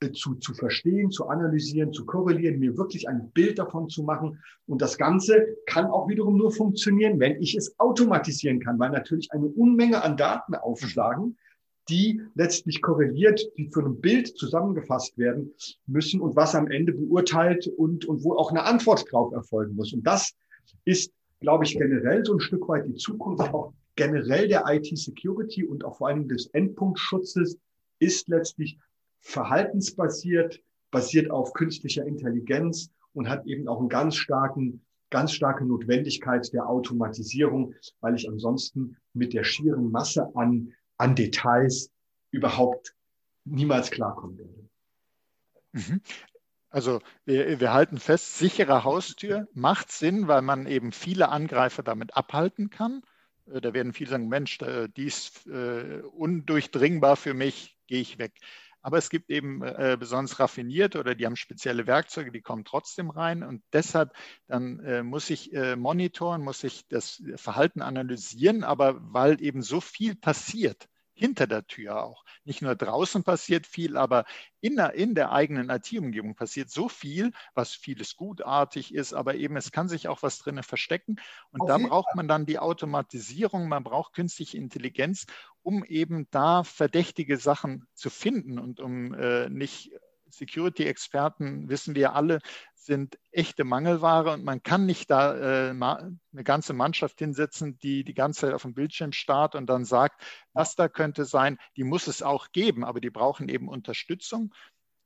äh, 0.00 0.12
zu, 0.12 0.36
zu 0.36 0.54
verstehen, 0.54 1.10
zu 1.10 1.26
analysieren, 1.26 1.92
zu 1.92 2.06
korrelieren, 2.06 2.60
mir 2.60 2.76
wirklich 2.76 3.08
ein 3.08 3.30
Bild 3.32 3.58
davon 3.58 3.88
zu 3.88 4.04
machen. 4.04 4.40
Und 4.66 4.80
das 4.80 4.96
Ganze 4.96 5.56
kann 5.66 5.86
auch 5.86 6.08
wiederum 6.08 6.36
nur 6.36 6.52
funktionieren, 6.52 7.18
wenn 7.18 7.42
ich 7.42 7.56
es 7.56 7.78
automatisieren 7.80 8.60
kann, 8.60 8.78
weil 8.78 8.90
natürlich 8.90 9.32
eine 9.32 9.46
Unmenge 9.46 10.02
an 10.02 10.16
Daten 10.16 10.54
aufschlagen, 10.54 11.36
die 11.88 12.20
letztlich 12.34 12.82
korreliert, 12.82 13.40
die 13.56 13.70
zu 13.70 13.80
einem 13.80 14.00
Bild 14.00 14.28
zusammengefasst 14.36 15.16
werden 15.16 15.54
müssen 15.86 16.20
und 16.20 16.36
was 16.36 16.54
am 16.54 16.70
Ende 16.70 16.92
beurteilt 16.92 17.66
und, 17.66 18.04
und 18.04 18.22
wo 18.22 18.34
auch 18.34 18.50
eine 18.50 18.64
Antwort 18.64 19.10
drauf 19.10 19.32
erfolgen 19.32 19.74
muss. 19.74 19.92
Und 19.94 20.06
das 20.06 20.34
ist 20.84 21.12
glaube 21.40 21.64
ich, 21.64 21.76
generell 21.78 22.24
so 22.24 22.34
ein 22.34 22.40
Stück 22.40 22.68
weit 22.68 22.86
die 22.86 22.94
Zukunft 22.94 23.52
auch 23.54 23.72
generell 23.96 24.48
der 24.48 24.64
IT-Security 24.66 25.64
und 25.64 25.84
auch 25.84 25.96
vor 25.96 26.08
allem 26.08 26.28
des 26.28 26.46
Endpunktschutzes 26.48 27.58
ist 27.98 28.28
letztlich 28.28 28.78
verhaltensbasiert, 29.20 30.60
basiert 30.90 31.30
auf 31.30 31.52
künstlicher 31.52 32.06
Intelligenz 32.06 32.90
und 33.12 33.28
hat 33.28 33.46
eben 33.46 33.66
auch 33.66 33.80
einen 33.80 33.88
ganz 33.88 34.14
starken, 34.14 34.80
ganz 35.10 35.32
starke 35.32 35.64
Notwendigkeit 35.64 36.52
der 36.52 36.68
Automatisierung, 36.68 37.74
weil 38.00 38.14
ich 38.14 38.28
ansonsten 38.28 38.96
mit 39.14 39.32
der 39.32 39.44
schieren 39.44 39.90
Masse 39.90 40.30
an, 40.36 40.72
an 40.96 41.16
Details 41.16 41.90
überhaupt 42.30 42.94
niemals 43.44 43.90
klarkommen 43.90 44.38
werde. 44.38 44.68
Mhm. 45.72 46.00
Also 46.70 47.00
wir, 47.24 47.60
wir, 47.60 47.72
halten 47.72 47.98
fest, 47.98 48.38
sichere 48.38 48.84
Haustür 48.84 49.48
macht 49.54 49.90
Sinn, 49.90 50.28
weil 50.28 50.42
man 50.42 50.66
eben 50.66 50.92
viele 50.92 51.30
Angreifer 51.30 51.82
damit 51.82 52.14
abhalten 52.14 52.68
kann. 52.68 53.02
Äh, 53.46 53.60
da 53.60 53.72
werden 53.72 53.92
viele 53.92 54.10
sagen, 54.10 54.28
Mensch, 54.28 54.58
die 54.58 55.06
ist 55.06 55.46
äh, 55.46 56.02
undurchdringbar 56.12 57.16
für 57.16 57.34
mich, 57.34 57.76
gehe 57.86 58.00
ich 58.00 58.18
weg. 58.18 58.34
Aber 58.82 58.98
es 58.98 59.10
gibt 59.10 59.30
eben 59.30 59.62
äh, 59.62 59.96
besonders 59.98 60.38
raffinierte 60.38 61.00
oder 61.00 61.14
die 61.14 61.26
haben 61.26 61.36
spezielle 61.36 61.86
Werkzeuge, 61.86 62.30
die 62.30 62.42
kommen 62.42 62.64
trotzdem 62.64 63.10
rein. 63.10 63.42
Und 63.42 63.62
deshalb 63.72 64.12
dann 64.46 65.04
muss 65.04 65.30
ich 65.30 65.52
monitoren, 65.76 66.42
muss 66.42 66.62
ich 66.62 66.86
das 66.88 67.22
Verhalten 67.36 67.82
analysieren. 67.82 68.62
Aber 68.62 68.96
weil 69.00 69.42
eben 69.42 69.62
so 69.62 69.80
viel 69.80 70.14
passiert, 70.14 70.88
hinter 71.18 71.46
der 71.46 71.66
Tür 71.66 72.04
auch. 72.04 72.24
Nicht 72.44 72.62
nur 72.62 72.76
draußen 72.76 73.24
passiert 73.24 73.66
viel, 73.66 73.96
aber 73.96 74.24
in 74.60 74.76
der, 74.76 74.94
in 74.94 75.14
der 75.14 75.32
eigenen 75.32 75.68
IT-Umgebung 75.68 76.36
passiert 76.36 76.70
so 76.70 76.88
viel, 76.88 77.32
was 77.54 77.72
vieles 77.72 78.16
gutartig 78.16 78.94
ist, 78.94 79.12
aber 79.12 79.34
eben 79.34 79.56
es 79.56 79.72
kann 79.72 79.88
sich 79.88 80.06
auch 80.06 80.22
was 80.22 80.38
drinnen 80.38 80.62
verstecken. 80.62 81.16
Und 81.50 81.62
Auf 81.62 81.68
da 81.68 81.78
braucht 81.78 82.14
man 82.14 82.28
dann 82.28 82.46
die 82.46 82.60
Automatisierung, 82.60 83.68
man 83.68 83.82
braucht 83.82 84.14
künstliche 84.14 84.56
Intelligenz, 84.56 85.26
um 85.62 85.84
eben 85.84 86.28
da 86.30 86.62
verdächtige 86.62 87.36
Sachen 87.36 87.86
zu 87.94 88.10
finden 88.10 88.58
und 88.58 88.78
um 88.78 89.12
äh, 89.14 89.48
nicht 89.48 89.90
Security-Experten, 90.30 91.68
wissen 91.68 91.94
wir 91.94 92.14
alle, 92.14 92.40
sind 92.74 93.18
echte 93.32 93.64
Mangelware 93.64 94.32
und 94.32 94.44
man 94.44 94.62
kann 94.62 94.86
nicht 94.86 95.10
da 95.10 95.68
äh, 95.68 95.70
eine 95.70 96.44
ganze 96.44 96.72
Mannschaft 96.72 97.18
hinsetzen, 97.18 97.78
die 97.78 98.02
die 98.02 98.14
ganze 98.14 98.42
Zeit 98.42 98.54
auf 98.54 98.62
dem 98.62 98.74
Bildschirm 98.74 99.12
starrt 99.12 99.54
und 99.54 99.66
dann 99.66 99.84
sagt, 99.84 100.22
was 100.54 100.74
da 100.74 100.88
könnte 100.88 101.24
sein. 101.24 101.58
Die 101.76 101.84
muss 101.84 102.06
es 102.06 102.22
auch 102.22 102.50
geben, 102.52 102.84
aber 102.84 103.00
die 103.00 103.10
brauchen 103.10 103.48
eben 103.48 103.68
Unterstützung 103.68 104.54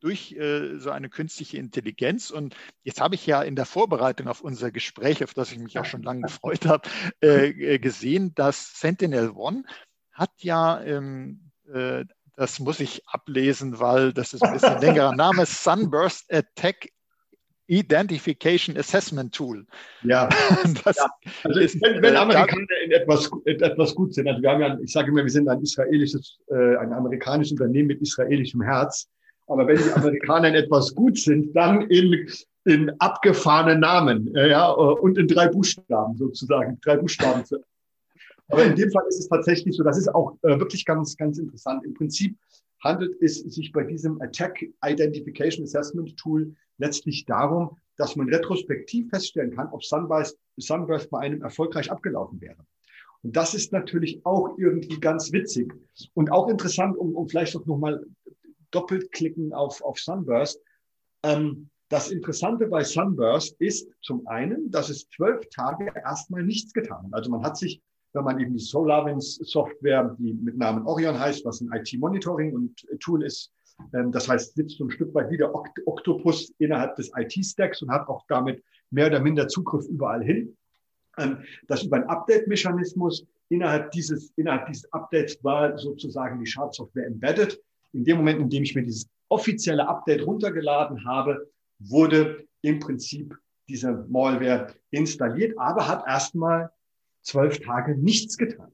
durch 0.02 0.32
äh, 0.32 0.78
so 0.78 0.90
eine 0.90 1.08
künstliche 1.08 1.58
Intelligenz. 1.58 2.30
Und 2.30 2.56
jetzt 2.82 3.00
habe 3.00 3.14
ich 3.14 3.26
ja 3.26 3.42
in 3.42 3.56
der 3.56 3.66
Vorbereitung 3.66 4.28
auf 4.28 4.40
unser 4.40 4.70
Gespräch, 4.70 5.22
auf 5.22 5.35
das 5.35 5.52
ich 5.52 5.58
mich 5.58 5.78
auch 5.78 5.85
schon 5.85 6.02
lange 6.02 6.22
gefreut 6.22 6.66
habe, 6.66 6.88
äh, 7.22 7.48
äh, 7.48 7.78
gesehen, 7.78 8.35
dass 8.35 8.78
Sentinel 8.78 9.30
One 9.30 9.64
hat 10.12 10.32
ja 10.38 10.80
ähm, 10.82 11.50
äh, 11.72 12.04
das 12.42 12.59
muss 12.59 12.81
ich 12.81 13.02
ablesen, 13.07 13.78
weil 13.78 14.12
das 14.12 14.35
ist 14.35 14.42
ein 14.42 14.55
bisschen 14.55 14.81
längerer 14.81 15.14
Name. 15.14 15.46
Sunburst 15.46 16.24
Attack 16.28 16.88
Identification 17.68 18.76
Assessment 18.76 19.33
Tool. 19.33 19.64
Ja, 20.02 20.28
das 20.85 20.96
ja. 20.96 21.07
also 21.44 21.61
ist, 21.61 21.81
wenn, 21.81 22.02
wenn 22.02 22.14
äh, 22.14 22.18
Amerikaner 22.18 22.66
in 22.85 22.90
etwas, 22.90 23.31
in 23.44 23.61
etwas 23.61 23.94
gut 23.94 24.12
sind, 24.14 24.26
also 24.26 24.42
wir 24.42 24.50
haben 24.50 24.61
ja, 24.61 24.76
ich 24.83 24.90
sage 24.90 25.12
immer, 25.12 25.22
wir 25.22 25.31
sind 25.31 25.48
ein 25.48 25.62
israelisches, 25.62 26.40
äh, 26.48 26.76
ein 26.78 26.92
amerikanisches 26.92 27.52
Unternehmen 27.52 27.87
mit 27.87 28.02
israelischem 28.02 28.61
Herz, 28.61 29.09
aber 29.46 29.68
wenn 29.68 29.76
die 29.76 29.92
Amerikaner 29.92 30.48
in 30.48 30.55
etwas 30.57 30.92
gut 30.96 31.16
sind, 31.18 31.55
dann 31.55 31.83
in, 31.83 32.28
in 32.64 32.90
abgefahrenen 32.98 33.78
Namen 33.78 34.35
äh, 34.35 34.50
ja, 34.50 34.68
und 34.68 35.16
in 35.16 35.28
drei 35.28 35.46
Buchstaben 35.46 36.16
sozusagen, 36.16 36.81
drei 36.83 36.96
Buchstaben 36.96 37.44
aber 38.52 38.66
in 38.66 38.76
dem 38.76 38.90
Fall 38.90 39.04
ist 39.08 39.18
es 39.18 39.28
tatsächlich 39.28 39.74
so, 39.76 39.82
das 39.82 39.96
ist 39.96 40.14
auch 40.14 40.36
äh, 40.42 40.58
wirklich 40.58 40.84
ganz, 40.84 41.16
ganz 41.16 41.38
interessant. 41.38 41.84
Im 41.84 41.94
Prinzip 41.94 42.36
handelt 42.80 43.20
es 43.22 43.40
sich 43.40 43.72
bei 43.72 43.82
diesem 43.82 44.20
Attack 44.20 44.62
Identification 44.84 45.64
Assessment 45.64 46.16
Tool 46.18 46.54
letztlich 46.76 47.24
darum, 47.24 47.78
dass 47.96 48.14
man 48.14 48.28
retrospektiv 48.28 49.08
feststellen 49.08 49.54
kann, 49.54 49.68
ob 49.72 49.82
Sunburst, 49.84 50.38
Sunburst 50.56 51.10
bei 51.10 51.20
einem 51.20 51.42
erfolgreich 51.42 51.90
abgelaufen 51.90 52.40
wäre. 52.40 52.66
Und 53.22 53.36
das 53.36 53.54
ist 53.54 53.72
natürlich 53.72 54.20
auch 54.26 54.58
irgendwie 54.58 55.00
ganz 55.00 55.32
witzig 55.32 55.72
und 56.12 56.30
auch 56.30 56.48
interessant, 56.48 56.96
um, 56.98 57.14
um 57.14 57.28
vielleicht 57.28 57.56
auch 57.56 57.64
nochmal 57.64 58.04
doppelt 58.70 59.12
klicken 59.12 59.52
auf, 59.54 59.80
auf 59.82 59.98
Sunburst. 59.98 60.60
Ähm, 61.22 61.70
das 61.88 62.10
Interessante 62.10 62.66
bei 62.66 62.84
Sunburst 62.84 63.54
ist 63.60 63.88
zum 64.02 64.26
einen, 64.26 64.70
dass 64.70 64.90
es 64.90 65.08
zwölf 65.08 65.48
Tage 65.50 65.92
erstmal 65.94 66.42
nichts 66.42 66.72
getan 66.72 67.04
hat. 67.06 67.14
Also 67.14 67.30
man 67.30 67.44
hat 67.44 67.56
sich 67.56 67.80
wenn 68.12 68.25
man 68.25 68.38
eben 68.38 68.53
die 68.53 68.59
SolarWinds 68.59 69.37
Software, 69.37 70.14
die 70.18 70.35
mit 70.35 70.57
Namen 70.57 70.87
Orion 70.87 71.18
heißt, 71.18 71.44
was 71.44 71.61
ein 71.61 71.70
IT-Monitoring 71.72 72.55
und 72.55 72.87
Tool 73.01 73.25
ist, 73.25 73.53
Ähm, 73.94 74.12
das 74.12 74.29
heißt, 74.29 74.55
sitzt 74.55 74.79
so 74.79 74.85
ein 74.85 74.90
Stück 74.90 75.14
weit 75.14 75.31
wie 75.31 75.38
der 75.38 75.53
Oktopus 75.55 76.53
innerhalb 76.59 76.96
des 76.96 77.11
IT-Stacks 77.16 77.83
und 77.83 77.90
hat 77.90 78.09
auch 78.09 78.25
damit 78.29 78.62
mehr 78.90 79.07
oder 79.07 79.20
minder 79.20 79.48
Zugriff 79.48 79.87
überall 79.88 80.22
hin. 80.22 80.57
Ähm, 81.18 81.38
das 81.68 81.83
über 81.83 81.96
einen 81.96 82.09
Update-Mechanismus 82.09 83.27
innerhalb 83.48 83.90
dieses, 83.90 84.33
innerhalb 84.37 84.66
dieses 84.66 84.90
Updates 84.92 85.42
war 85.42 85.77
sozusagen 85.79 86.38
die 86.40 86.46
Schadsoftware 86.46 87.07
embedded. 87.07 87.61
In 87.92 88.05
dem 88.05 88.18
Moment, 88.18 88.40
in 88.40 88.48
dem 88.48 88.62
ich 88.62 88.75
mir 88.75 88.83
dieses 88.83 89.07
offizielle 89.29 89.87
Update 89.87 90.27
runtergeladen 90.27 91.05
habe, 91.05 91.51
wurde 91.79 92.44
im 92.62 92.79
Prinzip 92.79 93.37
diese 93.68 94.07
Malware 94.09 94.68
installiert, 94.90 95.59
aber 95.59 95.87
hat 95.87 96.07
erstmal 96.07 96.70
zwölf 97.22 97.61
Tage 97.61 97.96
nichts 97.96 98.37
getan. 98.37 98.70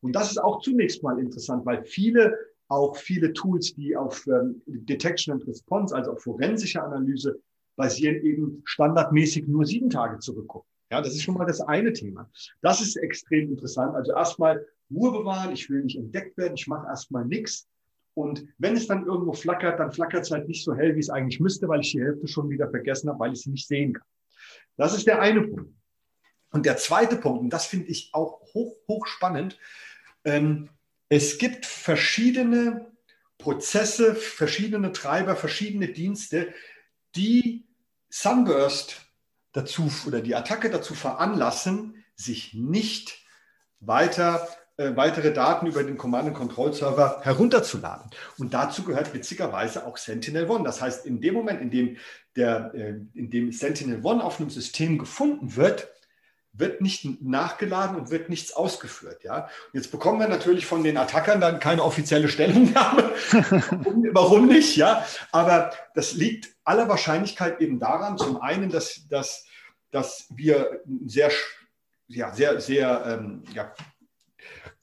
Und 0.00 0.14
das 0.16 0.30
ist 0.30 0.38
auch 0.38 0.60
zunächst 0.60 1.02
mal 1.02 1.18
interessant, 1.18 1.66
weil 1.66 1.84
viele, 1.84 2.36
auch 2.68 2.96
viele 2.96 3.32
Tools, 3.32 3.74
die 3.74 3.96
auf 3.96 4.26
ähm, 4.26 4.62
Detection 4.66 5.34
and 5.34 5.46
Response, 5.46 5.94
also 5.94 6.12
auf 6.12 6.22
forensische 6.22 6.82
Analyse 6.82 7.40
basieren, 7.76 8.16
eben 8.24 8.62
standardmäßig 8.64 9.46
nur 9.46 9.64
sieben 9.66 9.90
Tage 9.90 10.18
zurückgucken. 10.18 10.68
Ja, 10.90 11.00
das 11.00 11.14
ist 11.14 11.22
schon 11.22 11.34
mal 11.34 11.46
das 11.46 11.60
eine 11.60 11.92
Thema. 11.92 12.28
Das 12.62 12.80
ist 12.80 12.96
extrem 12.96 13.50
interessant. 13.50 13.94
Also 13.94 14.12
erstmal 14.12 14.66
Ruhe 14.90 15.12
bewahren, 15.12 15.52
ich 15.52 15.70
will 15.70 15.84
nicht 15.84 15.96
entdeckt 15.96 16.36
werden, 16.36 16.54
ich 16.54 16.66
mache 16.66 16.86
erstmal 16.88 17.24
nichts. 17.24 17.68
Und 18.14 18.44
wenn 18.58 18.76
es 18.76 18.88
dann 18.88 19.06
irgendwo 19.06 19.32
flackert, 19.32 19.78
dann 19.78 19.92
flackert 19.92 20.22
es 20.22 20.30
halt 20.32 20.48
nicht 20.48 20.64
so 20.64 20.74
hell, 20.74 20.96
wie 20.96 21.00
es 21.00 21.10
eigentlich 21.10 21.38
müsste, 21.38 21.68
weil 21.68 21.80
ich 21.80 21.92
die 21.92 22.02
Hälfte 22.02 22.26
schon 22.26 22.50
wieder 22.50 22.68
vergessen 22.68 23.08
habe, 23.08 23.20
weil 23.20 23.32
ich 23.32 23.42
sie 23.42 23.50
nicht 23.50 23.68
sehen 23.68 23.92
kann. 23.92 24.06
Das 24.76 24.96
ist 24.96 25.06
der 25.06 25.20
eine 25.20 25.42
Punkt. 25.42 25.72
Und 26.50 26.66
der 26.66 26.76
zweite 26.76 27.16
Punkt, 27.16 27.40
und 27.42 27.50
das 27.50 27.66
finde 27.66 27.88
ich 27.88 28.10
auch 28.12 28.40
hoch, 28.54 28.76
hoch 28.88 29.06
spannend, 29.06 29.58
ähm, 30.24 30.68
es 31.08 31.38
gibt 31.38 31.66
verschiedene 31.66 32.92
Prozesse, 33.38 34.14
verschiedene 34.14 34.92
Treiber, 34.92 35.36
verschiedene 35.36 35.88
Dienste, 35.88 36.52
die 37.16 37.66
Sunburst 38.08 39.00
dazu 39.52 39.90
oder 40.06 40.20
die 40.20 40.34
Attacke 40.34 40.70
dazu 40.70 40.94
veranlassen, 40.94 42.04
sich 42.14 42.54
nicht 42.54 43.24
weiter 43.80 44.46
äh, 44.80 44.96
weitere 44.96 45.30
Daten 45.32 45.66
über 45.66 45.84
den 45.84 45.98
Command-and-Control-Server 45.98 47.20
herunterzuladen. 47.22 48.10
Und 48.38 48.54
dazu 48.54 48.82
gehört 48.82 49.12
witzigerweise 49.12 49.86
auch 49.86 49.98
Sentinel-One. 49.98 50.64
Das 50.64 50.80
heißt, 50.80 51.04
in 51.04 51.20
dem 51.20 51.34
Moment, 51.34 51.60
in 51.60 51.70
dem, 51.70 51.96
der, 52.34 52.72
äh, 52.74 52.94
in 53.12 53.28
dem 53.28 53.52
Sentinel-One 53.52 54.24
auf 54.24 54.40
einem 54.40 54.48
System 54.48 54.96
gefunden 54.96 55.54
wird, 55.56 55.88
wird 56.52 56.80
nicht 56.80 57.22
nachgeladen 57.22 57.96
und 57.96 58.10
wird 58.10 58.28
nichts 58.28 58.52
ausgeführt. 58.52 59.22
Ja? 59.22 59.44
Und 59.44 59.74
jetzt 59.74 59.90
bekommen 59.90 60.20
wir 60.20 60.28
natürlich 60.28 60.66
von 60.66 60.82
den 60.82 60.96
Attackern 60.96 61.40
dann 61.40 61.60
keine 61.60 61.84
offizielle 61.84 62.28
Stellungnahme. 62.28 63.12
Warum 64.12 64.46
nicht? 64.46 64.76
Ja? 64.76 65.06
Aber 65.32 65.72
das 65.94 66.12
liegt 66.12 66.48
aller 66.64 66.88
Wahrscheinlichkeit 66.88 67.60
eben 67.60 67.78
daran, 67.78 68.18
zum 68.18 68.40
einen, 68.40 68.70
dass, 68.70 69.06
dass, 69.08 69.44
dass 69.90 70.26
wir 70.34 70.82
sehr, 71.06 71.30
ja, 72.08 72.32
sehr, 72.32 72.60
sehr 72.60 73.04
ähm, 73.06 73.44
ja, 73.54 73.72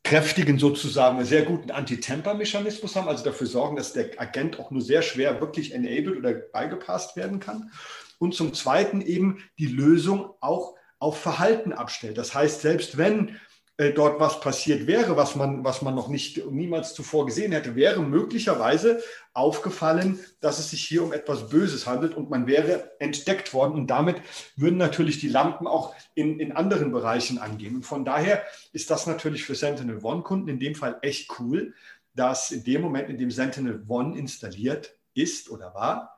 kräftigen 0.03 0.57
sozusagen, 0.57 1.17
einen 1.17 1.25
sehr 1.25 1.43
guten 1.43 1.69
Anti-Temper-Mechanismus 1.69 2.95
haben, 2.95 3.09
also 3.09 3.25
dafür 3.25 3.47
sorgen, 3.47 3.75
dass 3.75 3.91
der 3.91 4.09
Agent 4.17 4.57
auch 4.57 4.71
nur 4.71 4.81
sehr 4.81 5.01
schwer 5.01 5.41
wirklich 5.41 5.73
enabled 5.73 6.17
oder 6.17 6.33
beigepasst 6.33 7.17
werden 7.17 7.41
kann. 7.41 7.71
Und 8.17 8.33
zum 8.33 8.53
Zweiten 8.53 9.01
eben 9.01 9.43
die 9.59 9.67
Lösung 9.67 10.33
auch 10.39 10.75
auf 10.99 11.19
Verhalten 11.19 11.73
abstellt. 11.73 12.17
Das 12.17 12.33
heißt, 12.33 12.61
selbst 12.61 12.97
wenn 12.97 13.39
äh, 13.79 13.93
dort 13.93 14.19
was 14.19 14.39
passiert 14.39 14.87
wäre, 14.87 15.15
was 15.17 15.35
man, 15.35 15.63
was 15.63 15.83
man 15.83 15.93
noch 15.93 16.07
nicht 16.07 16.43
niemals 16.49 16.95
zuvor 16.95 17.27
gesehen 17.27 17.51
hätte, 17.51 17.75
wäre 17.75 18.01
möglicherweise 18.01 19.03
aufgefallen, 19.33 20.19
dass 20.39 20.57
es 20.57 20.71
sich 20.71 20.83
hier 20.83 21.03
um 21.03 21.13
etwas 21.13 21.49
Böses 21.49 21.85
handelt 21.85 22.15
und 22.15 22.31
man 22.31 22.47
wäre 22.47 22.99
entdeckt 22.99 23.53
worden. 23.53 23.73
Und 23.73 23.87
damit 23.87 24.19
würden 24.55 24.77
natürlich 24.77 25.19
die 25.19 25.29
Lampen 25.29 25.67
auch 25.67 25.93
in, 26.15 26.39
in 26.39 26.53
anderen 26.53 26.91
Bereichen 26.91 27.37
angehen. 27.37 27.75
Und 27.75 27.83
von 27.83 28.03
daher 28.03 28.41
ist 28.73 28.89
das 28.89 29.05
natürlich 29.05 29.43
für 29.43 29.53
Sentinel 29.53 30.03
One-Kunden 30.03 30.49
in 30.49 30.59
dem 30.59 30.73
Fall 30.73 30.97
echt 31.03 31.39
cool, 31.39 31.75
dass 32.15 32.49
in 32.49 32.63
dem 32.63 32.81
Moment, 32.81 33.09
in 33.09 33.19
dem 33.19 33.29
Sentinel 33.29 33.83
One 33.87 34.17
installiert 34.17 34.97
ist 35.13 35.51
oder 35.51 35.75
war, 35.75 36.17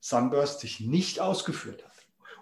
Sunburst 0.00 0.58
sich 0.58 0.80
nicht 0.80 1.20
ausgeführt 1.20 1.84
hat. 1.84 1.95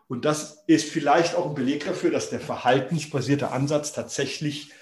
Und 0.06 0.24
das 0.24 0.64
ist 0.66 0.90
vielleicht 0.90 1.34
auch 1.34 1.48
ein 1.48 1.54
Beleg 1.54 1.84
dafür, 1.86 2.10
dass 2.10 2.30
der 2.30 2.40
verhaltensbasierte 2.40 3.50
Ansatz 3.50 3.92
tatsächlich 3.92 4.72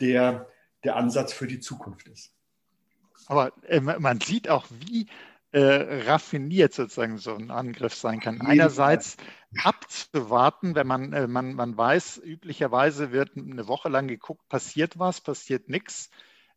der, 0.00 0.48
der 0.84 0.96
Ansatz 0.96 1.32
für 1.32 1.46
die 1.46 1.60
Zukunft 1.60 2.08
ist. 2.08 2.32
Aber 3.26 3.52
äh, 3.68 3.80
man 3.80 4.20
sieht 4.20 4.48
auch, 4.48 4.66
wie 4.70 5.06
äh, 5.52 6.02
raffiniert 6.06 6.72
sozusagen 6.72 7.18
so 7.18 7.34
ein 7.34 7.50
Angriff 7.50 7.94
sein 7.94 8.20
kann. 8.20 8.40
Einerseits 8.40 9.16
abzuwarten, 9.62 10.74
wenn 10.74 10.86
man, 10.86 11.12
äh, 11.12 11.26
man, 11.26 11.54
man 11.54 11.76
weiß, 11.76 12.20
üblicherweise 12.24 13.12
wird 13.12 13.36
eine 13.36 13.66
Woche 13.66 13.88
lang 13.88 14.06
geguckt, 14.06 14.48
passiert 14.48 14.98
was, 14.98 15.20
passiert 15.20 15.68
nichts. 15.68 16.10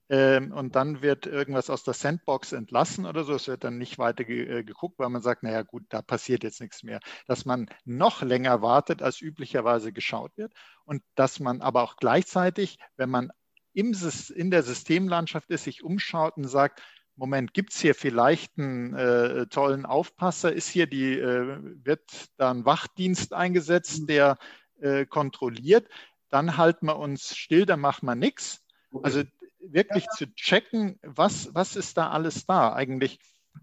Ähm, 0.09 0.51
und 0.51 0.75
dann 0.75 1.01
wird 1.01 1.25
irgendwas 1.25 1.69
aus 1.69 1.83
der 1.83 1.93
Sandbox 1.93 2.51
entlassen 2.51 3.05
oder 3.05 3.23
so. 3.23 3.33
Es 3.33 3.47
wird 3.47 3.63
dann 3.63 3.77
nicht 3.77 3.97
weiter 3.97 4.23
ge 4.25 4.59
äh, 4.59 4.63
geguckt, 4.63 4.99
weil 4.99 5.09
man 5.09 5.21
sagt, 5.21 5.43
naja 5.43 5.61
gut, 5.61 5.83
da 5.89 6.01
passiert 6.01 6.43
jetzt 6.43 6.61
nichts 6.61 6.83
mehr. 6.83 6.99
Dass 7.25 7.45
man 7.45 7.69
noch 7.85 8.21
länger 8.21 8.61
wartet, 8.61 9.01
als 9.01 9.21
üblicherweise 9.21 9.93
geschaut 9.93 10.37
wird 10.37 10.53
und 10.85 11.03
dass 11.15 11.39
man 11.39 11.61
aber 11.61 11.83
auch 11.83 11.95
gleichzeitig, 11.95 12.79
wenn 12.97 13.09
man 13.09 13.31
im, 13.73 13.95
in 14.35 14.51
der 14.51 14.63
Systemlandschaft 14.63 15.49
ist, 15.49 15.63
sich 15.63 15.83
umschaut 15.83 16.37
und 16.37 16.47
sagt, 16.47 16.81
Moment, 17.15 17.53
gibt 17.53 17.73
es 17.73 17.79
hier 17.79 17.95
vielleicht 17.95 18.57
einen 18.57 18.93
äh, 18.95 19.45
tollen 19.47 19.85
Aufpasser? 19.85 20.51
Ist 20.51 20.69
hier 20.69 20.87
die, 20.87 21.17
äh, 21.17 21.59
wird 21.83 22.01
da 22.37 22.51
ein 22.51 22.65
Wachdienst 22.65 23.33
eingesetzt, 23.33 24.09
der 24.09 24.37
äh, 24.81 25.05
kontrolliert? 25.05 25.87
Dann 26.29 26.57
halten 26.57 26.87
wir 26.87 26.97
uns 26.97 27.35
still, 27.35 27.67
dann 27.67 27.79
machen 27.79 28.07
wir 28.07 28.15
nichts. 28.15 28.63
Also 29.03 29.23
wirklich 29.67 30.07
zu 30.09 30.33
checken, 30.35 30.99
was, 31.01 31.53
was 31.53 31.75
ist 31.75 31.97
da 31.97 32.09
alles 32.09 32.45
da. 32.45 32.73
Eigentlich 32.73 33.19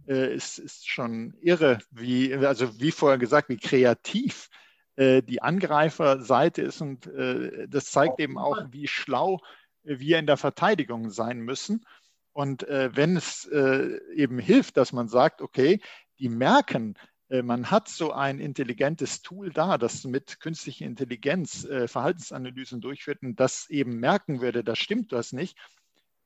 äh, 0.06 0.34
ist, 0.34 0.58
ist 0.58 0.88
schon 0.88 1.34
irre, 1.40 1.78
wie, 1.90 2.34
also 2.34 2.80
wie 2.80 2.90
vorher 2.90 3.18
gesagt, 3.18 3.48
wie 3.48 3.56
kreativ 3.56 4.48
äh, 4.96 5.22
die 5.22 5.42
Angreiferseite 5.42 6.62
ist 6.62 6.80
und 6.80 7.06
äh, 7.06 7.68
das 7.68 7.86
zeigt 7.86 8.20
eben 8.20 8.38
auch, 8.38 8.58
wie 8.70 8.86
schlau 8.86 9.40
wir 9.82 10.18
in 10.18 10.26
der 10.26 10.36
Verteidigung 10.36 11.10
sein 11.10 11.40
müssen. 11.40 11.86
Und 12.32 12.66
äh, 12.68 12.90
wenn 12.94 13.16
es 13.16 13.46
äh, 13.46 13.98
eben 14.14 14.38
hilft, 14.38 14.76
dass 14.76 14.92
man 14.92 15.08
sagt, 15.08 15.42
okay, 15.42 15.80
die 16.18 16.28
merken, 16.28 16.96
äh, 17.28 17.42
man 17.42 17.70
hat 17.70 17.88
so 17.88 18.12
ein 18.12 18.38
intelligentes 18.38 19.22
Tool 19.22 19.50
da, 19.50 19.78
das 19.78 20.04
mit 20.04 20.38
künstlicher 20.40 20.86
Intelligenz 20.86 21.66
Verhaltensanalysen 21.86 22.80
durchführt 22.80 23.22
und 23.22 23.40
das 23.40 23.68
eben 23.70 23.98
merken 23.98 24.40
würde, 24.40 24.62
da 24.62 24.76
stimmt 24.76 25.12
was 25.12 25.32
nicht, 25.32 25.56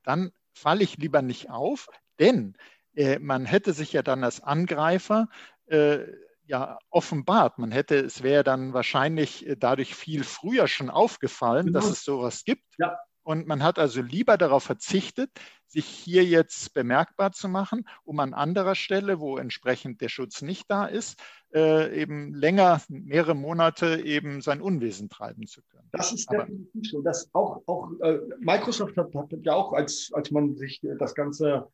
dann 0.05 0.31
falle 0.53 0.83
ich 0.83 0.97
lieber 0.97 1.21
nicht 1.21 1.49
auf, 1.49 1.87
denn 2.19 2.55
äh, 2.95 3.19
man 3.19 3.45
hätte 3.45 3.73
sich 3.73 3.93
ja 3.93 4.01
dann 4.01 4.23
als 4.23 4.41
Angreifer 4.41 5.27
äh, 5.67 5.99
ja 6.45 6.77
offenbart. 6.89 7.57
Man 7.57 7.71
hätte, 7.71 7.97
es 7.97 8.23
wäre 8.23 8.43
dann 8.43 8.73
wahrscheinlich 8.73 9.47
äh, 9.47 9.55
dadurch 9.57 9.95
viel 9.95 10.23
früher 10.23 10.67
schon 10.67 10.89
aufgefallen, 10.89 11.67
genau. 11.67 11.79
dass 11.79 11.89
es 11.89 12.03
sowas 12.03 12.43
gibt. 12.43 12.63
Ja. 12.77 12.97
Und 13.23 13.47
man 13.47 13.63
hat 13.63 13.79
also 13.79 14.03
lieber 14.03 14.37
darauf 14.37 14.63
verzichtet, 14.63 15.31
sich 15.65 15.87
hier 15.87 16.23
jetzt 16.23 16.75
bemerkbar 16.75 17.31
zu 17.31 17.49
machen, 17.49 17.87
um 18.03 18.19
an 18.19 18.35
anderer 18.35 18.75
Stelle, 18.75 19.19
wo 19.19 19.37
entsprechend 19.37 19.99
der 20.01 20.09
Schutz 20.09 20.43
nicht 20.43 20.65
da 20.69 20.85
ist, 20.85 21.19
äh, 21.55 22.01
eben 22.01 22.33
länger, 22.33 22.81
mehrere 22.89 23.33
Monate 23.33 24.01
eben 24.01 24.41
sein 24.41 24.61
Unwesen 24.61 25.09
treiben 25.09 25.47
zu 25.47 25.61
können. 25.63 25.87
Das 25.93 26.11
ist 26.11 26.29
definitiv 26.29 26.91
so. 26.91 27.01
Das 27.01 27.29
auch, 27.33 27.63
auch 27.65 27.89
äh, 28.01 28.19
Microsoft 28.39 28.97
hat, 28.97 29.15
hat, 29.15 29.31
ja 29.41 29.53
auch, 29.53 29.71
als, 29.71 30.11
als 30.13 30.31
man 30.31 30.57
sich 30.57 30.81
das 30.99 31.15
Ganze 31.15 31.67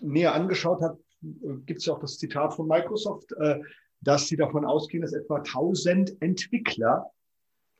näher 0.00 0.34
angeschaut 0.34 0.80
hat, 0.80 0.98
äh, 1.22 1.56
gibt 1.66 1.80
es 1.80 1.86
ja 1.86 1.92
auch 1.92 2.00
das 2.00 2.18
Zitat 2.18 2.54
von 2.54 2.66
Microsoft, 2.66 3.32
äh, 3.32 3.60
dass 4.00 4.28
sie 4.28 4.36
davon 4.36 4.64
ausgehen, 4.64 5.02
dass 5.02 5.12
etwa 5.12 5.36
1000 5.36 6.22
Entwickler 6.22 7.10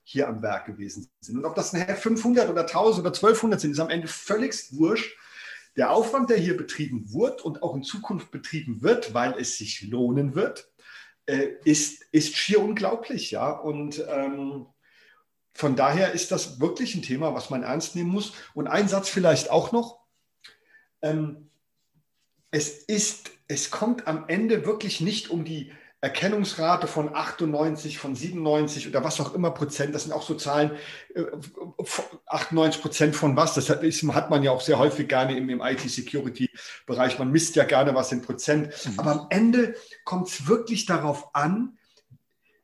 hier 0.02 0.28
am 0.28 0.42
Werk 0.42 0.66
gewesen 0.66 1.08
sind. 1.20 1.38
Und 1.38 1.44
ob 1.44 1.54
das 1.54 1.72
nachher 1.72 1.96
500 1.96 2.50
oder 2.50 2.62
1000 2.62 3.06
oder 3.06 3.14
1200 3.14 3.60
sind, 3.60 3.70
ist 3.70 3.80
am 3.80 3.90
Ende 3.90 4.08
völligst 4.08 4.76
wurscht. 4.76 5.16
Der 5.76 5.92
Aufwand, 5.92 6.28
der 6.28 6.38
hier 6.38 6.56
betrieben 6.56 7.12
wird 7.14 7.42
und 7.42 7.62
auch 7.62 7.74
in 7.74 7.82
Zukunft 7.82 8.30
betrieben 8.30 8.82
wird, 8.82 9.14
weil 9.14 9.34
es 9.38 9.56
sich 9.56 9.82
lohnen 9.82 10.34
wird, 10.34 10.67
äh, 11.28 11.56
ist, 11.64 12.06
ist 12.10 12.34
schier 12.36 12.60
unglaublich. 12.60 13.30
Ja? 13.30 13.50
Und 13.50 14.02
ähm, 14.08 14.66
von 15.52 15.76
daher 15.76 16.12
ist 16.12 16.32
das 16.32 16.58
wirklich 16.58 16.94
ein 16.94 17.02
Thema, 17.02 17.34
was 17.34 17.50
man 17.50 17.62
ernst 17.62 17.94
nehmen 17.94 18.10
muss. 18.10 18.32
Und 18.54 18.66
ein 18.66 18.88
Satz 18.88 19.08
vielleicht 19.08 19.50
auch 19.50 19.70
noch. 19.70 20.00
Ähm, 21.02 21.50
es 22.50 22.70
ist, 22.70 23.30
es 23.46 23.70
kommt 23.70 24.06
am 24.06 24.24
Ende 24.28 24.64
wirklich 24.64 25.02
nicht 25.02 25.28
um 25.28 25.44
die 25.44 25.70
Erkennungsrate 26.00 26.86
von 26.86 27.12
98, 27.12 27.98
von 27.98 28.14
97 28.14 28.86
oder 28.86 29.02
was 29.02 29.20
auch 29.20 29.34
immer 29.34 29.50
Prozent, 29.50 29.94
das 29.94 30.04
sind 30.04 30.12
auch 30.12 30.22
so 30.22 30.34
Zahlen, 30.34 30.70
98 32.26 32.78
äh, 32.78 32.82
Prozent 32.82 33.16
von 33.16 33.36
was, 33.36 33.54
das 33.54 33.68
hat 33.68 34.30
man 34.30 34.42
ja 34.44 34.52
auch 34.52 34.60
sehr 34.60 34.78
häufig 34.78 35.08
gerne 35.08 35.36
im, 35.36 35.48
im 35.48 35.60
IT-Security-Bereich, 35.60 37.18
man 37.18 37.32
misst 37.32 37.56
ja 37.56 37.64
gerne 37.64 37.96
was 37.96 38.12
in 38.12 38.22
Prozent, 38.22 38.72
mhm. 38.84 39.00
aber 39.00 39.10
am 39.12 39.26
Ende 39.30 39.74
kommt 40.04 40.28
es 40.28 40.46
wirklich 40.46 40.86
darauf 40.86 41.34
an, 41.34 41.78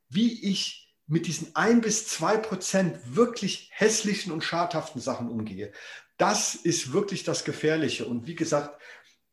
wie 0.09 0.49
ich 0.49 0.95
mit 1.07 1.27
diesen 1.27 1.55
ein 1.57 1.81
bis 1.81 2.07
zwei 2.07 2.37
Prozent 2.37 2.99
wirklich 3.05 3.69
hässlichen 3.73 4.33
und 4.33 4.45
schadhaften 4.45 5.01
Sachen 5.01 5.29
umgehe. 5.29 5.73
Das 6.17 6.55
ist 6.55 6.93
wirklich 6.93 7.25
das 7.25 7.45
Gefährliche. 7.45 8.07
Und 8.07 8.27
wie 8.27 8.37
gesagt, 8.37 8.81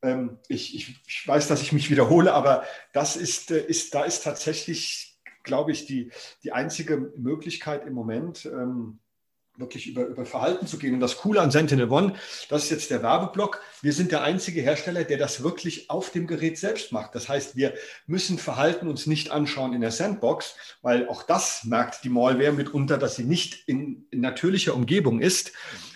ähm, 0.02 0.40
ich, 0.48 0.76
ich, 0.76 0.96
ich, 1.08 1.28
weiß, 1.28 1.48
dass 1.48 1.62
ich 1.62 1.72
mich 1.72 1.90
wiederhole, 1.90 2.34
aber 2.34 2.64
das 2.94 3.16
ist, 3.16 3.52
äh, 3.52 3.64
ist 3.64 3.94
da 3.94 4.04
ist 4.04 4.24
tatsächlich, 4.24 5.20
glaube 5.44 5.72
ich, 5.72 5.86
die, 5.86 6.12
die 6.44 6.52
einzige 6.52 7.12
Möglichkeit 7.18 7.86
im 7.86 7.94
Moment, 7.94 8.46
ähm, 8.46 9.00
wirklich 9.58 9.88
über, 9.88 10.06
über 10.06 10.26
Verhalten 10.26 10.66
zu 10.66 10.78
gehen. 10.78 10.94
Und 10.94 11.02
das 11.02 11.18
Coole 11.18 11.42
an 11.42 11.52
Sentinel 11.52 11.90
One, 11.90 12.14
das 12.50 12.64
ist 12.64 12.70
jetzt 12.72 12.90
der 12.90 13.04
Werbeblock. 13.04 13.62
Wir 13.82 13.94
sind 13.94 14.12
der 14.12 14.24
einzige 14.24 14.62
Hersteller, 14.62 15.04
der 15.04 15.18
das 15.18 15.44
wirklich 15.44 15.90
auf 15.90 16.10
dem 16.10 16.26
Gerät 16.26 16.58
selbst 16.58 16.92
macht. 16.92 17.16
Das 17.16 17.30
heißt, 17.30 17.56
wir 17.56 17.74
müssen 18.08 18.38
Verhalten 18.38 18.88
uns 18.88 19.08
nicht 19.08 19.30
anschauen 19.30 19.74
in 19.74 19.82
der 19.82 19.92
Sandbox, 19.92 20.56
weil 20.82 21.08
auch 21.08 21.24
das 21.24 21.66
merkt 21.66 22.04
die 22.04 22.10
Malware 22.10 22.54
mitunter, 22.54 22.98
dass 22.98 23.16
sie 23.16 23.26
nicht 23.26 23.68
in, 23.68 24.08
in 24.10 24.22
natürlicher 24.22 24.74
Umgebung 24.74 25.22
ist 25.22 25.52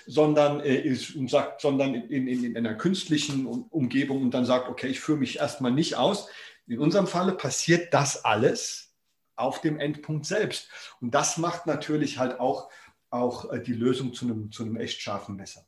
sondern, 0.07 0.59
äh, 0.59 0.75
ist, 0.75 1.15
und 1.15 1.29
sagt, 1.29 1.61
sondern 1.61 1.95
in, 1.95 2.27
in, 2.27 2.43
in 2.43 2.57
einer 2.57 2.75
künstlichen 2.75 3.45
Umgebung 3.45 4.21
und 4.21 4.31
dann 4.31 4.45
sagt, 4.45 4.69
okay, 4.69 4.87
ich 4.87 4.99
führe 4.99 5.17
mich 5.17 5.39
erstmal 5.39 5.71
nicht 5.71 5.95
aus. 5.95 6.29
In 6.67 6.79
unserem 6.79 7.07
Falle 7.07 7.33
passiert 7.33 7.93
das 7.93 8.25
alles 8.25 8.93
auf 9.35 9.61
dem 9.61 9.79
Endpunkt 9.79 10.25
selbst. 10.25 10.69
Und 11.01 11.13
das 11.13 11.37
macht 11.37 11.65
natürlich 11.67 12.17
halt 12.17 12.39
auch, 12.39 12.69
auch 13.09 13.51
äh, 13.51 13.61
die 13.61 13.73
Lösung 13.73 14.13
zu 14.13 14.25
einem, 14.25 14.51
zu 14.51 14.63
einem 14.63 14.77
echt 14.77 15.01
scharfen 15.01 15.35
Messer. 15.35 15.65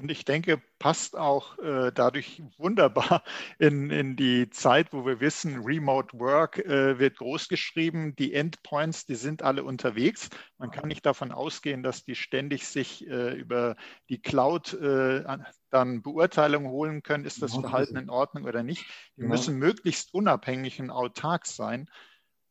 Und 0.00 0.10
ich 0.10 0.24
denke, 0.24 0.62
passt 0.78 1.14
auch 1.14 1.58
äh, 1.58 1.92
dadurch 1.92 2.42
wunderbar 2.56 3.22
in, 3.58 3.90
in 3.90 4.16
die 4.16 4.48
Zeit, 4.48 4.94
wo 4.94 5.04
wir 5.04 5.20
wissen, 5.20 5.62
Remote 5.62 6.18
Work 6.18 6.58
äh, 6.58 6.98
wird 6.98 7.18
groß 7.18 7.48
geschrieben. 7.48 8.16
Die 8.16 8.32
Endpoints, 8.32 9.04
die 9.04 9.14
sind 9.14 9.42
alle 9.42 9.62
unterwegs. 9.62 10.30
Man 10.56 10.70
kann 10.70 10.88
nicht 10.88 11.04
davon 11.04 11.32
ausgehen, 11.32 11.82
dass 11.82 12.04
die 12.04 12.14
ständig 12.14 12.66
sich 12.66 13.06
äh, 13.08 13.34
über 13.34 13.76
die 14.08 14.22
Cloud 14.22 14.72
äh, 14.72 15.22
dann 15.68 16.00
Beurteilungen 16.02 16.70
holen 16.70 17.02
können, 17.02 17.26
ist 17.26 17.42
das 17.42 17.54
Verhalten 17.54 17.96
in 17.96 18.08
Ordnung 18.08 18.44
oder 18.44 18.62
nicht. 18.62 18.86
Die 19.16 19.22
genau. 19.22 19.32
müssen 19.32 19.58
möglichst 19.58 20.14
unabhängig 20.14 20.80
und 20.80 20.90
autark 20.90 21.44
sein. 21.44 21.90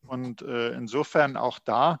Und 0.06 0.42
äh, 0.42 0.70
insofern 0.70 1.36
auch 1.36 1.58
da 1.58 2.00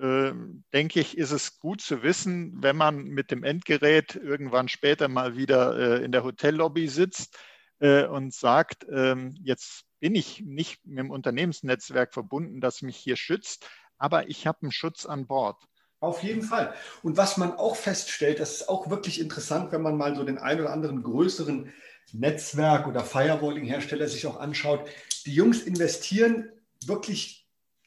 denke 0.00 1.00
ich, 1.00 1.18
ist 1.18 1.30
es 1.30 1.58
gut 1.58 1.80
zu 1.80 2.02
wissen, 2.02 2.62
wenn 2.62 2.76
man 2.76 3.04
mit 3.04 3.30
dem 3.30 3.44
Endgerät 3.44 4.14
irgendwann 4.16 4.68
später 4.68 5.08
mal 5.08 5.36
wieder 5.36 5.76
äh, 5.78 6.04
in 6.04 6.12
der 6.12 6.24
Hotellobby 6.24 6.88
sitzt 6.88 7.36
äh, 7.80 8.04
und 8.04 8.32
sagt, 8.32 8.86
ähm, 8.90 9.36
jetzt 9.42 9.84
bin 10.00 10.14
ich 10.14 10.40
nicht 10.40 10.86
mit 10.86 10.98
dem 10.98 11.10
Unternehmensnetzwerk 11.10 12.14
verbunden, 12.14 12.60
das 12.60 12.80
mich 12.80 12.96
hier 12.96 13.16
schützt, 13.16 13.68
aber 13.98 14.28
ich 14.30 14.46
habe 14.46 14.62
einen 14.62 14.72
Schutz 14.72 15.04
an 15.04 15.26
Bord. 15.26 15.62
Auf 16.00 16.22
jeden 16.22 16.42
Fall. 16.42 16.72
Und 17.02 17.18
was 17.18 17.36
man 17.36 17.52
auch 17.52 17.76
feststellt, 17.76 18.40
das 18.40 18.52
ist 18.52 18.68
auch 18.70 18.88
wirklich 18.88 19.20
interessant, 19.20 19.70
wenn 19.70 19.82
man 19.82 19.98
mal 19.98 20.16
so 20.16 20.24
den 20.24 20.38
ein 20.38 20.60
oder 20.60 20.72
anderen 20.72 21.02
größeren 21.02 21.70
Netzwerk- 22.12 22.86
oder 22.86 23.04
Firewalling-Hersteller 23.04 24.08
sich 24.08 24.26
auch 24.26 24.40
anschaut. 24.40 24.88
Die 25.26 25.34
Jungs 25.34 25.62
investieren 25.62 26.50
wirklich 26.86 27.39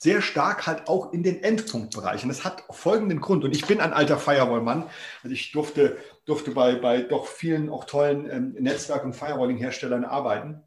sehr 0.03 0.21
stark 0.21 0.67
halt 0.67 0.89
auch 0.89 1.13
in 1.13 1.23
den 1.23 1.41
Endpunktbereich. 1.41 2.23
Und 2.23 2.29
das 2.29 2.43
hat 2.43 2.63
folgenden 2.69 3.21
Grund. 3.21 3.45
Und 3.45 3.55
ich 3.55 3.65
bin 3.65 3.79
ein 3.79 3.93
alter 3.93 4.19
Firewall-Mann. 4.19 4.89
Also 5.23 5.33
ich 5.33 5.53
durfte, 5.53 5.97
durfte 6.25 6.51
bei, 6.51 6.75
bei 6.75 7.01
doch 7.01 7.25
vielen 7.25 7.69
auch 7.69 7.85
tollen 7.85 8.29
ähm, 8.29 8.55
Netzwerk- 8.59 9.05
und 9.05 9.15
Firewalling-Herstellern 9.15 10.03
arbeiten. 10.03 10.61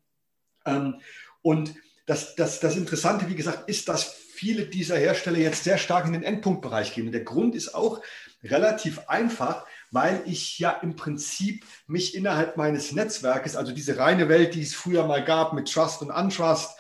Ähm, 0.65 1.01
und 1.43 1.75
das, 2.07 2.35
das, 2.35 2.61
das 2.61 2.77
Interessante, 2.77 3.29
wie 3.29 3.35
gesagt, 3.35 3.69
ist, 3.69 3.91
dass 3.91 4.05
viele 4.05 4.67
dieser 4.67 4.97
Hersteller 4.97 5.39
jetzt 5.39 5.65
sehr 5.65 5.77
stark 5.77 6.07
in 6.07 6.15
den 6.15 6.23
Endpunktbereich 6.23 6.95
gehen. 6.95 7.07
Und 7.07 7.13
der 7.13 7.25
Grund 7.25 7.55
ist 7.55 7.75
auch 7.75 8.01
relativ 8.43 9.01
einfach, 9.07 9.67
weil 9.91 10.23
ich 10.27 10.59
ja 10.59 10.71
im 10.71 10.97
Prinzip 10.97 11.65
mich 11.87 12.15
innerhalb 12.15 12.57
meines 12.57 12.93
Netzwerkes, 12.93 13.57
also 13.57 13.73
diese 13.73 13.99
reine 13.99 14.29
Welt, 14.29 14.55
die 14.55 14.63
es 14.63 14.75
früher 14.75 15.07
mal 15.07 15.25
gab 15.25 15.53
mit 15.53 15.73
Trust 15.73 16.03
und 16.03 16.11
Untrust, 16.11 16.77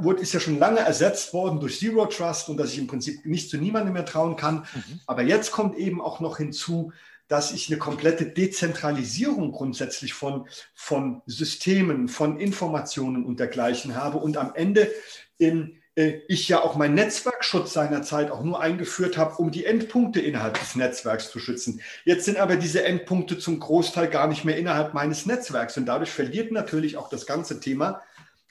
wurde, 0.00 0.22
ist 0.22 0.32
ja 0.32 0.40
schon 0.40 0.58
lange 0.58 0.80
ersetzt 0.80 1.32
worden 1.32 1.60
durch 1.60 1.78
Zero 1.78 2.06
Trust 2.06 2.48
und 2.48 2.56
dass 2.56 2.72
ich 2.72 2.78
im 2.78 2.86
Prinzip 2.86 3.24
nicht 3.26 3.50
zu 3.50 3.56
niemandem 3.56 3.92
mehr 3.92 4.04
trauen 4.04 4.36
kann. 4.36 4.66
Mhm. 4.74 5.00
Aber 5.06 5.22
jetzt 5.22 5.52
kommt 5.52 5.76
eben 5.76 6.00
auch 6.00 6.20
noch 6.20 6.38
hinzu, 6.38 6.92
dass 7.28 7.52
ich 7.52 7.68
eine 7.68 7.78
komplette 7.78 8.26
Dezentralisierung 8.26 9.52
grundsätzlich 9.52 10.14
von, 10.14 10.48
von 10.74 11.22
Systemen, 11.26 12.08
von 12.08 12.40
Informationen 12.40 13.24
und 13.24 13.38
dergleichen 13.38 13.94
habe 13.94 14.18
und 14.18 14.36
am 14.36 14.52
Ende 14.54 14.90
in, 15.38 15.79
ich 15.94 16.48
ja 16.48 16.62
auch 16.62 16.76
meinen 16.76 16.94
Netzwerkschutz 16.94 17.72
seinerzeit 17.72 18.30
auch 18.30 18.42
nur 18.42 18.60
eingeführt 18.60 19.18
habe, 19.18 19.36
um 19.36 19.50
die 19.50 19.66
Endpunkte 19.66 20.20
innerhalb 20.20 20.58
des 20.58 20.76
Netzwerks 20.76 21.30
zu 21.30 21.38
schützen. 21.38 21.80
Jetzt 22.04 22.24
sind 22.24 22.38
aber 22.38 22.56
diese 22.56 22.84
Endpunkte 22.84 23.38
zum 23.38 23.58
Großteil 23.58 24.08
gar 24.08 24.28
nicht 24.28 24.44
mehr 24.44 24.56
innerhalb 24.56 24.94
meines 24.94 25.26
Netzwerks 25.26 25.76
und 25.76 25.86
dadurch 25.86 26.10
verliert 26.10 26.52
natürlich 26.52 26.96
auch 26.96 27.08
das 27.08 27.26
ganze 27.26 27.60
Thema 27.60 28.02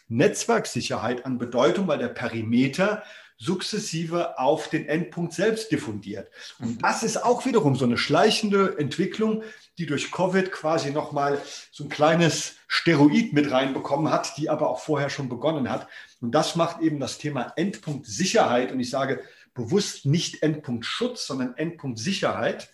Netzwerksicherheit 0.10 1.26
an 1.26 1.38
Bedeutung, 1.38 1.88
weil 1.88 2.00
der 2.00 2.10
Perimeter 2.10 3.04
sukzessive 3.38 4.38
auf 4.38 4.68
den 4.68 4.86
Endpunkt 4.88 5.34
selbst 5.34 5.72
diffundiert. 5.72 6.30
Und 6.60 6.84
das 6.84 7.04
ist 7.04 7.24
auch 7.24 7.46
wiederum 7.46 7.78
so 7.78 7.86
eine 7.86 7.98
schleichende 7.98 8.76
Entwicklung, 8.78 9.44
die 9.78 9.86
durch 9.86 10.12
Covid 10.12 10.52
quasi 10.52 10.92
nochmal 10.92 11.42
so 11.72 11.86
ein 11.86 11.90
kleines 11.90 12.56
Steroid 12.68 13.32
mit 13.32 13.50
reinbekommen 13.50 14.12
hat, 14.12 14.38
die 14.38 14.50
aber 14.50 14.70
auch 14.70 14.82
vorher 14.82 15.10
schon 15.10 15.30
begonnen 15.30 15.72
hat. 15.72 15.88
Und 16.22 16.32
das 16.32 16.56
macht 16.56 16.82
eben 16.82 17.00
das 17.00 17.18
Thema 17.18 17.54
Endpunktsicherheit, 17.56 18.72
und 18.72 18.80
ich 18.80 18.90
sage 18.90 19.24
bewusst 19.54 20.06
nicht 20.06 20.44
Endpunktschutz, 20.44 21.26
sondern 21.28 21.56
Endpunktsicherheit 21.56 22.74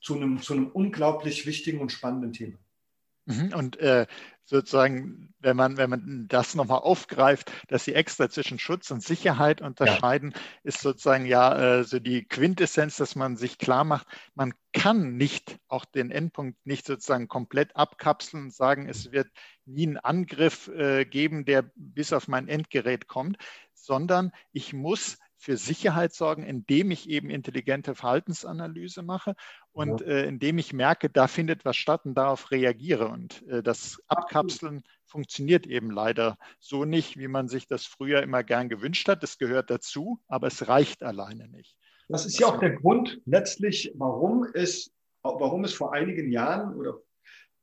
zu 0.00 0.14
einem, 0.14 0.40
zu 0.40 0.54
einem 0.54 0.68
unglaublich 0.68 1.46
wichtigen 1.46 1.80
und 1.80 1.92
spannenden 1.92 2.32
Thema. 2.32 2.58
Mhm. 3.26 3.52
Und 3.54 3.76
äh, 3.78 4.06
sozusagen, 4.44 5.34
wenn 5.40 5.56
man, 5.56 5.76
wenn 5.76 5.90
man 5.90 6.26
das 6.28 6.54
nochmal 6.54 6.78
aufgreift, 6.78 7.50
dass 7.68 7.84
sie 7.84 7.94
extra 7.94 8.30
zwischen 8.30 8.60
Schutz 8.60 8.90
und 8.92 9.02
Sicherheit 9.02 9.60
unterscheiden, 9.60 10.30
ja. 10.32 10.40
ist 10.62 10.80
sozusagen 10.80 11.26
ja 11.26 11.78
äh, 11.78 11.84
so 11.84 11.98
die 11.98 12.24
Quintessenz, 12.24 12.96
dass 12.96 13.16
man 13.16 13.36
sich 13.36 13.58
klar 13.58 13.84
macht, 13.84 14.06
man 14.34 14.54
kann 14.72 15.16
nicht 15.16 15.58
auch 15.66 15.84
den 15.84 16.12
Endpunkt 16.12 16.64
nicht 16.64 16.86
sozusagen 16.86 17.26
komplett 17.26 17.74
abkapseln 17.74 18.44
und 18.44 18.54
sagen, 18.54 18.88
es 18.88 19.10
wird 19.10 19.28
nie 19.66 19.86
einen 19.86 19.98
Angriff 19.98 20.68
äh, 20.68 21.04
geben, 21.04 21.44
der 21.44 21.70
bis 21.74 22.12
auf 22.12 22.28
mein 22.28 22.48
Endgerät 22.48 23.06
kommt, 23.08 23.36
sondern 23.74 24.32
ich 24.52 24.72
muss 24.72 25.18
für 25.38 25.56
Sicherheit 25.56 26.14
sorgen, 26.14 26.42
indem 26.42 26.90
ich 26.90 27.08
eben 27.08 27.30
intelligente 27.30 27.94
Verhaltensanalyse 27.94 29.02
mache 29.02 29.34
und 29.72 30.00
ja. 30.00 30.06
äh, 30.06 30.28
indem 30.28 30.58
ich 30.58 30.72
merke, 30.72 31.10
da 31.10 31.28
findet 31.28 31.64
was 31.64 31.76
statt 31.76 32.04
und 32.04 32.14
darauf 32.14 32.50
reagiere. 32.50 33.08
Und 33.08 33.46
äh, 33.48 33.62
das 33.62 33.98
Abkapseln 34.08 34.82
funktioniert 35.04 35.66
eben 35.66 35.90
leider 35.90 36.38
so 36.58 36.84
nicht, 36.84 37.16
wie 37.18 37.28
man 37.28 37.48
sich 37.48 37.68
das 37.68 37.86
früher 37.86 38.22
immer 38.22 38.42
gern 38.42 38.68
gewünscht 38.68 39.08
hat. 39.08 39.22
Es 39.22 39.38
gehört 39.38 39.70
dazu, 39.70 40.20
aber 40.26 40.46
es 40.46 40.68
reicht 40.68 41.02
alleine 41.02 41.48
nicht. 41.48 41.76
Das 42.08 42.24
ist 42.24 42.38
ja 42.38 42.46
auch 42.46 42.58
der 42.58 42.70
Grund 42.70 43.20
letztlich, 43.24 43.92
warum 43.96 44.46
es, 44.54 44.92
warum 45.22 45.64
es 45.64 45.74
vor 45.74 45.92
einigen 45.92 46.30
Jahren 46.30 46.74
oder 46.76 47.00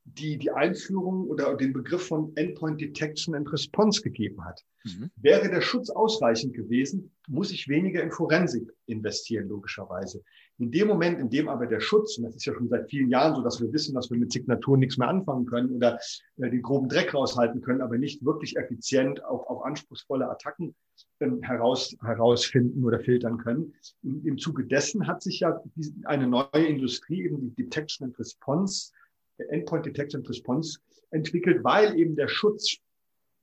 die 0.04 0.38
die 0.38 0.50
Einführung 0.50 1.28
oder 1.28 1.56
den 1.56 1.72
Begriff 1.72 2.08
von 2.08 2.32
Endpoint 2.36 2.80
Detection 2.80 3.34
and 3.34 3.50
Response 3.52 4.02
gegeben 4.02 4.44
hat. 4.44 4.60
Mhm. 4.84 5.10
Wäre 5.16 5.48
der 5.48 5.62
Schutz 5.62 5.88
ausreichend 5.88 6.54
gewesen, 6.54 7.10
muss 7.26 7.50
ich 7.50 7.68
weniger 7.68 8.02
in 8.02 8.12
Forensik 8.12 8.70
investieren, 8.84 9.48
logischerweise. 9.48 10.22
In 10.58 10.70
dem 10.70 10.88
Moment, 10.88 11.18
in 11.18 11.30
dem 11.30 11.48
aber 11.48 11.66
der 11.66 11.80
Schutz, 11.80 12.18
und 12.18 12.24
das 12.24 12.36
ist 12.36 12.44
ja 12.44 12.52
schon 12.52 12.68
seit 12.68 12.90
vielen 12.90 13.08
Jahren 13.08 13.34
so, 13.34 13.42
dass 13.42 13.60
wir 13.62 13.72
wissen, 13.72 13.94
dass 13.94 14.10
wir 14.10 14.18
mit 14.18 14.30
Signaturen 14.30 14.80
nichts 14.80 14.98
mehr 14.98 15.08
anfangen 15.08 15.46
können 15.46 15.70
oder 15.70 15.98
äh, 16.36 16.50
den 16.50 16.60
groben 16.60 16.88
Dreck 16.90 17.14
raushalten 17.14 17.62
können, 17.62 17.80
aber 17.80 17.96
nicht 17.96 18.22
wirklich 18.24 18.56
effizient 18.56 19.24
auf, 19.24 19.46
auf 19.46 19.64
anspruchsvolle 19.64 20.28
Attacken 20.28 20.74
äh, 21.20 21.30
heraus, 21.40 21.96
herausfinden 22.02 22.84
oder 22.84 23.00
filtern 23.00 23.38
können. 23.38 23.72
Im, 24.02 24.24
Im 24.26 24.38
Zuge 24.38 24.66
dessen 24.66 25.06
hat 25.06 25.22
sich 25.22 25.40
ja 25.40 25.58
eine 26.04 26.26
neue 26.26 26.66
Industrie, 26.66 27.24
eben 27.24 27.40
die 27.40 27.64
Detection 27.64 28.08
and 28.08 28.18
Response, 28.18 28.92
Endpoint 29.38 29.86
Detection 29.86 30.20
and 30.20 30.28
Response 30.28 30.78
entwickelt, 31.10 31.62
weil 31.64 31.98
eben 31.98 32.16
der 32.16 32.28
Schutz 32.28 32.78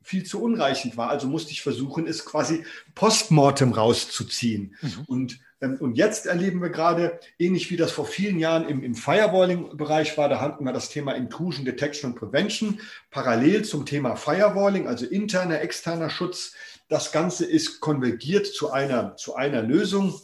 viel 0.04 0.24
zu 0.24 0.42
unreichend 0.42 0.98
war. 0.98 1.10
Also 1.10 1.28
musste 1.28 1.52
ich 1.52 1.62
versuchen, 1.62 2.08
es 2.08 2.26
quasi 2.26 2.64
postmortem 2.96 3.72
rauszuziehen. 3.72 4.76
Mhm. 4.82 5.04
Und, 5.08 5.40
ähm, 5.62 5.78
und 5.80 5.96
jetzt 5.96 6.26
erleben 6.26 6.62
wir 6.62 6.70
gerade, 6.70 7.20
ähnlich 7.38 7.70
wie 7.70 7.78
das 7.78 7.92
vor 7.92 8.06
vielen 8.06 8.40
Jahren 8.40 8.68
im, 8.68 8.84
im 8.84 8.96
Firewalling-Bereich 8.96 10.18
war, 10.18 10.28
da 10.28 10.42
hatten 10.42 10.66
wir 10.66 10.74
das 10.74 10.90
Thema 10.90 11.14
Intrusion 11.14 11.66
Detection 11.66 12.12
and 12.12 12.20
Prevention, 12.20 12.80
parallel 13.12 13.64
zum 13.64 13.86
Thema 13.86 14.16
Firewalling, 14.16 14.88
also 14.88 15.06
interner, 15.06 15.62
externer 15.62 16.10
Schutz 16.10 16.56
das 16.88 17.14
Ganze 17.14 17.46
ist 17.46 17.80
konvergiert 17.80 18.48
zu 18.48 18.72
einer, 18.72 19.16
zu 19.16 19.36
einer 19.36 19.62
Lösung, 19.62 20.20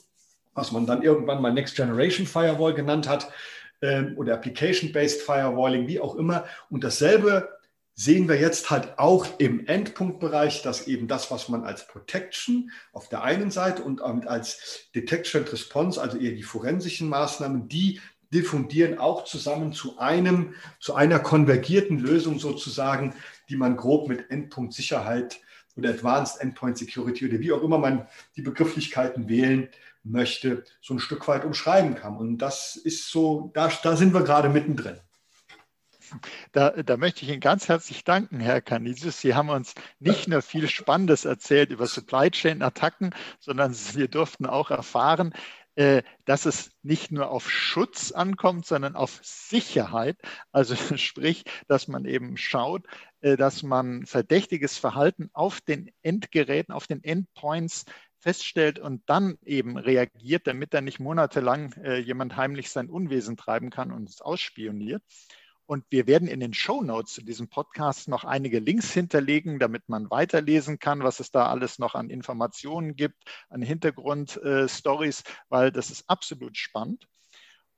was 0.54 0.74
man 0.74 0.86
dann 0.86 1.02
irgendwann 1.02 1.42
mal 1.42 1.54
Next 1.54 1.78
Generation 1.78 2.26
Firewall 2.26 2.74
genannt 2.74 3.08
hat 3.08 3.32
ähm, 3.82 4.14
oder 4.18 4.36
Application-Based 4.36 5.22
Firewalling, 5.22 5.88
wie 5.88 6.00
auch 6.00 6.16
immer. 6.16 6.46
Und 6.70 6.84
dasselbe 6.84 7.50
sehen 7.94 8.30
wir 8.30 8.40
jetzt 8.40 8.70
halt 8.70 9.00
auch 9.00 9.26
im 9.40 9.66
Endpunktbereich, 9.66 10.62
dass 10.62 10.88
eben 10.88 11.08
das, 11.08 11.32
was 11.32 11.50
man 11.50 11.64
als 11.64 11.88
Protection 11.88 12.70
auf 12.94 13.10
der 13.10 13.24
einen 13.24 13.50
Seite 13.50 13.82
und 13.82 14.02
als 14.02 14.90
Detection 14.94 15.42
and 15.42 15.52
Response, 15.52 16.00
also 16.00 16.18
eher 16.18 16.34
die 16.34 16.44
forensischen 16.44 17.10
Maßnahmen, 17.10 17.68
die 17.68 18.00
diffundieren 18.32 19.00
auch 19.00 19.24
zusammen 19.24 19.74
zu 19.74 19.98
einem, 19.98 20.54
zu 20.80 20.94
einer 20.94 21.20
konvergierten 21.20 21.98
Lösung 21.98 22.40
sozusagen, 22.40 23.16
die 23.50 23.56
man 23.56 23.78
grob 23.78 24.10
mit 24.10 24.30
Endpunktsicherheit 24.30 25.40
oder 25.76 25.90
Advanced 25.92 26.42
Endpoint 26.42 26.78
Security 26.78 27.28
oder 27.28 27.40
wie 27.40 27.52
auch 27.52 27.64
immer 27.64 27.78
man 27.78 28.08
die 28.36 28.42
Begrifflichkeiten 28.42 29.30
wählen 29.30 29.70
möchte, 30.12 30.64
so 30.82 30.94
ein 30.94 31.00
Stück 31.00 31.28
weit 31.28 31.46
umschreiben 31.46 31.96
kann. 31.96 32.18
Und 32.18 32.40
das 32.40 32.76
ist 32.76 33.10
so, 33.10 33.52
da, 33.54 33.72
da 33.84 33.96
sind 33.96 34.14
wir 34.14 34.24
gerade 34.24 34.50
mittendrin. 34.50 35.00
Da, 36.54 36.70
da, 36.70 36.98
möchte 36.98 37.24
ich 37.24 37.30
Ihnen 37.30 37.42
ganz 37.42 37.68
herzlich 37.68 38.04
danken, 38.04 38.40
Herr 38.40 38.62
Canisius. 38.62 39.20
Sie 39.20 39.36
haben 39.36 39.50
uns 39.50 39.74
nicht 40.00 40.28
nur 40.28 40.42
viel 40.42 40.70
Spannendes 40.70 41.26
erzählt 41.26 41.70
über 41.70 41.86
Supply 41.86 42.32
Chain 42.32 42.62
Attacken, 42.62 43.14
sondern 43.40 43.76
wir 43.94 44.08
durften 44.08 44.46
auch 44.46 44.72
erfahren, 44.72 45.34
äh, 45.78 46.02
dass 46.26 46.46
es 46.48 46.72
nicht 46.82 47.12
nur 47.12 47.30
auf 47.30 47.52
Schutz 47.52 48.12
ankommt, 48.12 48.66
sondern 48.66 48.96
auf 48.96 49.20
Sicherheit. 49.22 50.18
Also 50.52 50.76
sprich, 50.98 51.44
dass 51.68 51.88
man 51.88 52.06
eben 52.06 52.36
schaut, 52.36 52.88
äh, 53.22 53.38
dass 53.38 53.62
man 53.62 54.06
verdächtiges 54.08 54.78
Verhalten 54.78 55.30
auf 55.34 55.62
den 55.62 55.92
Endgeräten, 56.02 56.74
auf 56.74 56.88
den 56.88 57.04
Endpoints 57.04 57.86
feststellt 58.20 58.80
und 58.80 59.02
dann 59.08 59.38
eben 59.46 59.78
reagiert, 59.78 60.48
damit 60.48 60.74
da 60.74 60.82
nicht 60.82 61.00
monatelang 61.00 61.74
äh, 61.84 61.98
jemand 61.98 62.36
heimlich 62.36 62.70
sein 62.70 62.90
Unwesen 62.90 63.38
treiben 63.38 63.70
kann 63.70 63.92
und 63.92 64.10
es 64.10 64.22
ausspioniert. 64.22 65.04
Und 65.68 65.84
wir 65.90 66.08
werden 66.08 66.30
in 66.30 66.40
den 66.40 66.54
Show 66.54 66.82
Notes 66.82 67.14
zu 67.14 67.22
diesem 67.22 67.50
Podcast 67.50 68.08
noch 68.08 68.24
einige 68.24 68.60
Links 68.60 68.94
hinterlegen, 68.94 69.60
damit 69.60 69.90
man 69.90 70.10
weiterlesen 70.10 70.80
kann, 70.80 71.04
was 71.04 71.20
es 71.20 71.30
da 71.30 71.48
alles 71.48 71.78
noch 71.78 71.94
an 71.94 72.10
Informationen 72.10 72.96
gibt, 72.96 73.22
an 73.50 73.62
Hintergrundstories, 73.62 75.20
äh, 75.22 75.24
weil 75.50 75.72
das 75.74 75.92
ist 75.92 76.10
absolut 76.10 76.58
spannend. 76.58 77.06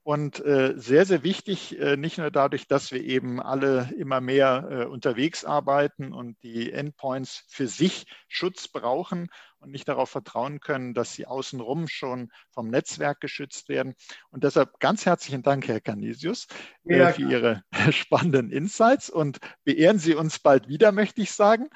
Und 0.04 0.44
äh, 0.46 0.74
sehr, 0.78 1.06
sehr 1.06 1.24
wichtig, 1.24 1.80
äh, 1.80 1.98
nicht 1.98 2.20
nur 2.20 2.32
dadurch, 2.32 2.68
dass 2.68 2.92
wir 2.92 3.04
eben 3.04 3.42
alle 3.42 3.92
immer 3.98 4.22
mehr 4.22 4.68
äh, 4.70 4.86
unterwegs 4.86 5.44
arbeiten 5.44 6.14
und 6.14 6.42
die 6.42 6.72
Endpoints 6.72 7.44
für 7.48 7.68
sich 7.68 8.06
Schutz 8.28 8.68
brauchen 8.68 9.30
und 9.60 9.72
nicht 9.72 9.88
darauf 9.88 10.10
vertrauen 10.10 10.60
können, 10.60 10.94
dass 10.94 11.14
sie 11.14 11.26
außenrum 11.26 11.88
schon 11.88 12.32
vom 12.52 12.70
Netzwerk 12.70 13.20
geschützt 13.20 13.70
werden. 13.70 13.96
Und 14.30 14.44
deshalb 14.44 14.80
ganz 14.80 15.06
herzlichen 15.06 15.44
Dank, 15.44 15.68
Herr 15.68 15.82
Canisius, 15.82 16.48
äh, 16.86 16.98
ja, 16.98 17.12
für 17.12 17.30
Ihre 17.30 17.64
spannenden 17.92 18.52
Insights 18.52 19.10
und 19.10 19.40
beehren 19.64 20.00
Sie 20.00 20.16
uns 20.16 20.40
bald 20.40 20.68
wieder, 20.68 20.92
möchte 20.92 21.22
ich 21.22 21.32
sagen. 21.32 21.70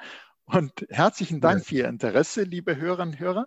Und 0.44 0.72
herzlichen 0.90 1.40
Dank 1.40 1.60
ja. 1.60 1.64
für 1.64 1.74
Ihr 1.76 1.88
Interesse, 1.88 2.42
liebe 2.42 2.76
Hörerinnen 2.76 3.14
und 3.14 3.20
Hörer. 3.20 3.46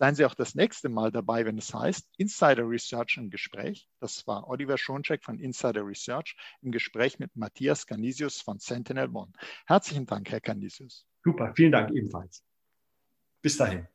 Seien 0.00 0.14
Sie 0.14 0.24
auch 0.24 0.34
das 0.34 0.54
nächste 0.54 0.88
Mal 0.88 1.12
dabei, 1.12 1.44
wenn 1.44 1.58
es 1.58 1.74
heißt 1.74 2.08
Insider 2.16 2.66
Research 2.66 3.18
im 3.18 3.28
Gespräch. 3.28 3.86
Das 4.00 4.26
war 4.26 4.48
Oliver 4.48 4.78
Schoncheck 4.78 5.22
von 5.22 5.38
Insider 5.38 5.86
Research 5.86 6.36
im 6.62 6.72
Gespräch 6.72 7.18
mit 7.18 7.36
Matthias 7.36 7.86
Canisius 7.86 8.40
von 8.40 8.58
Sentinel 8.58 9.10
One. 9.14 9.32
Herzlichen 9.66 10.06
Dank, 10.06 10.30
Herr 10.30 10.40
Canisius. 10.40 11.04
Super, 11.22 11.52
vielen 11.54 11.72
Dank 11.72 11.90
ebenfalls. 11.90 12.42
Bis 13.42 13.56
dahin. 13.56 13.86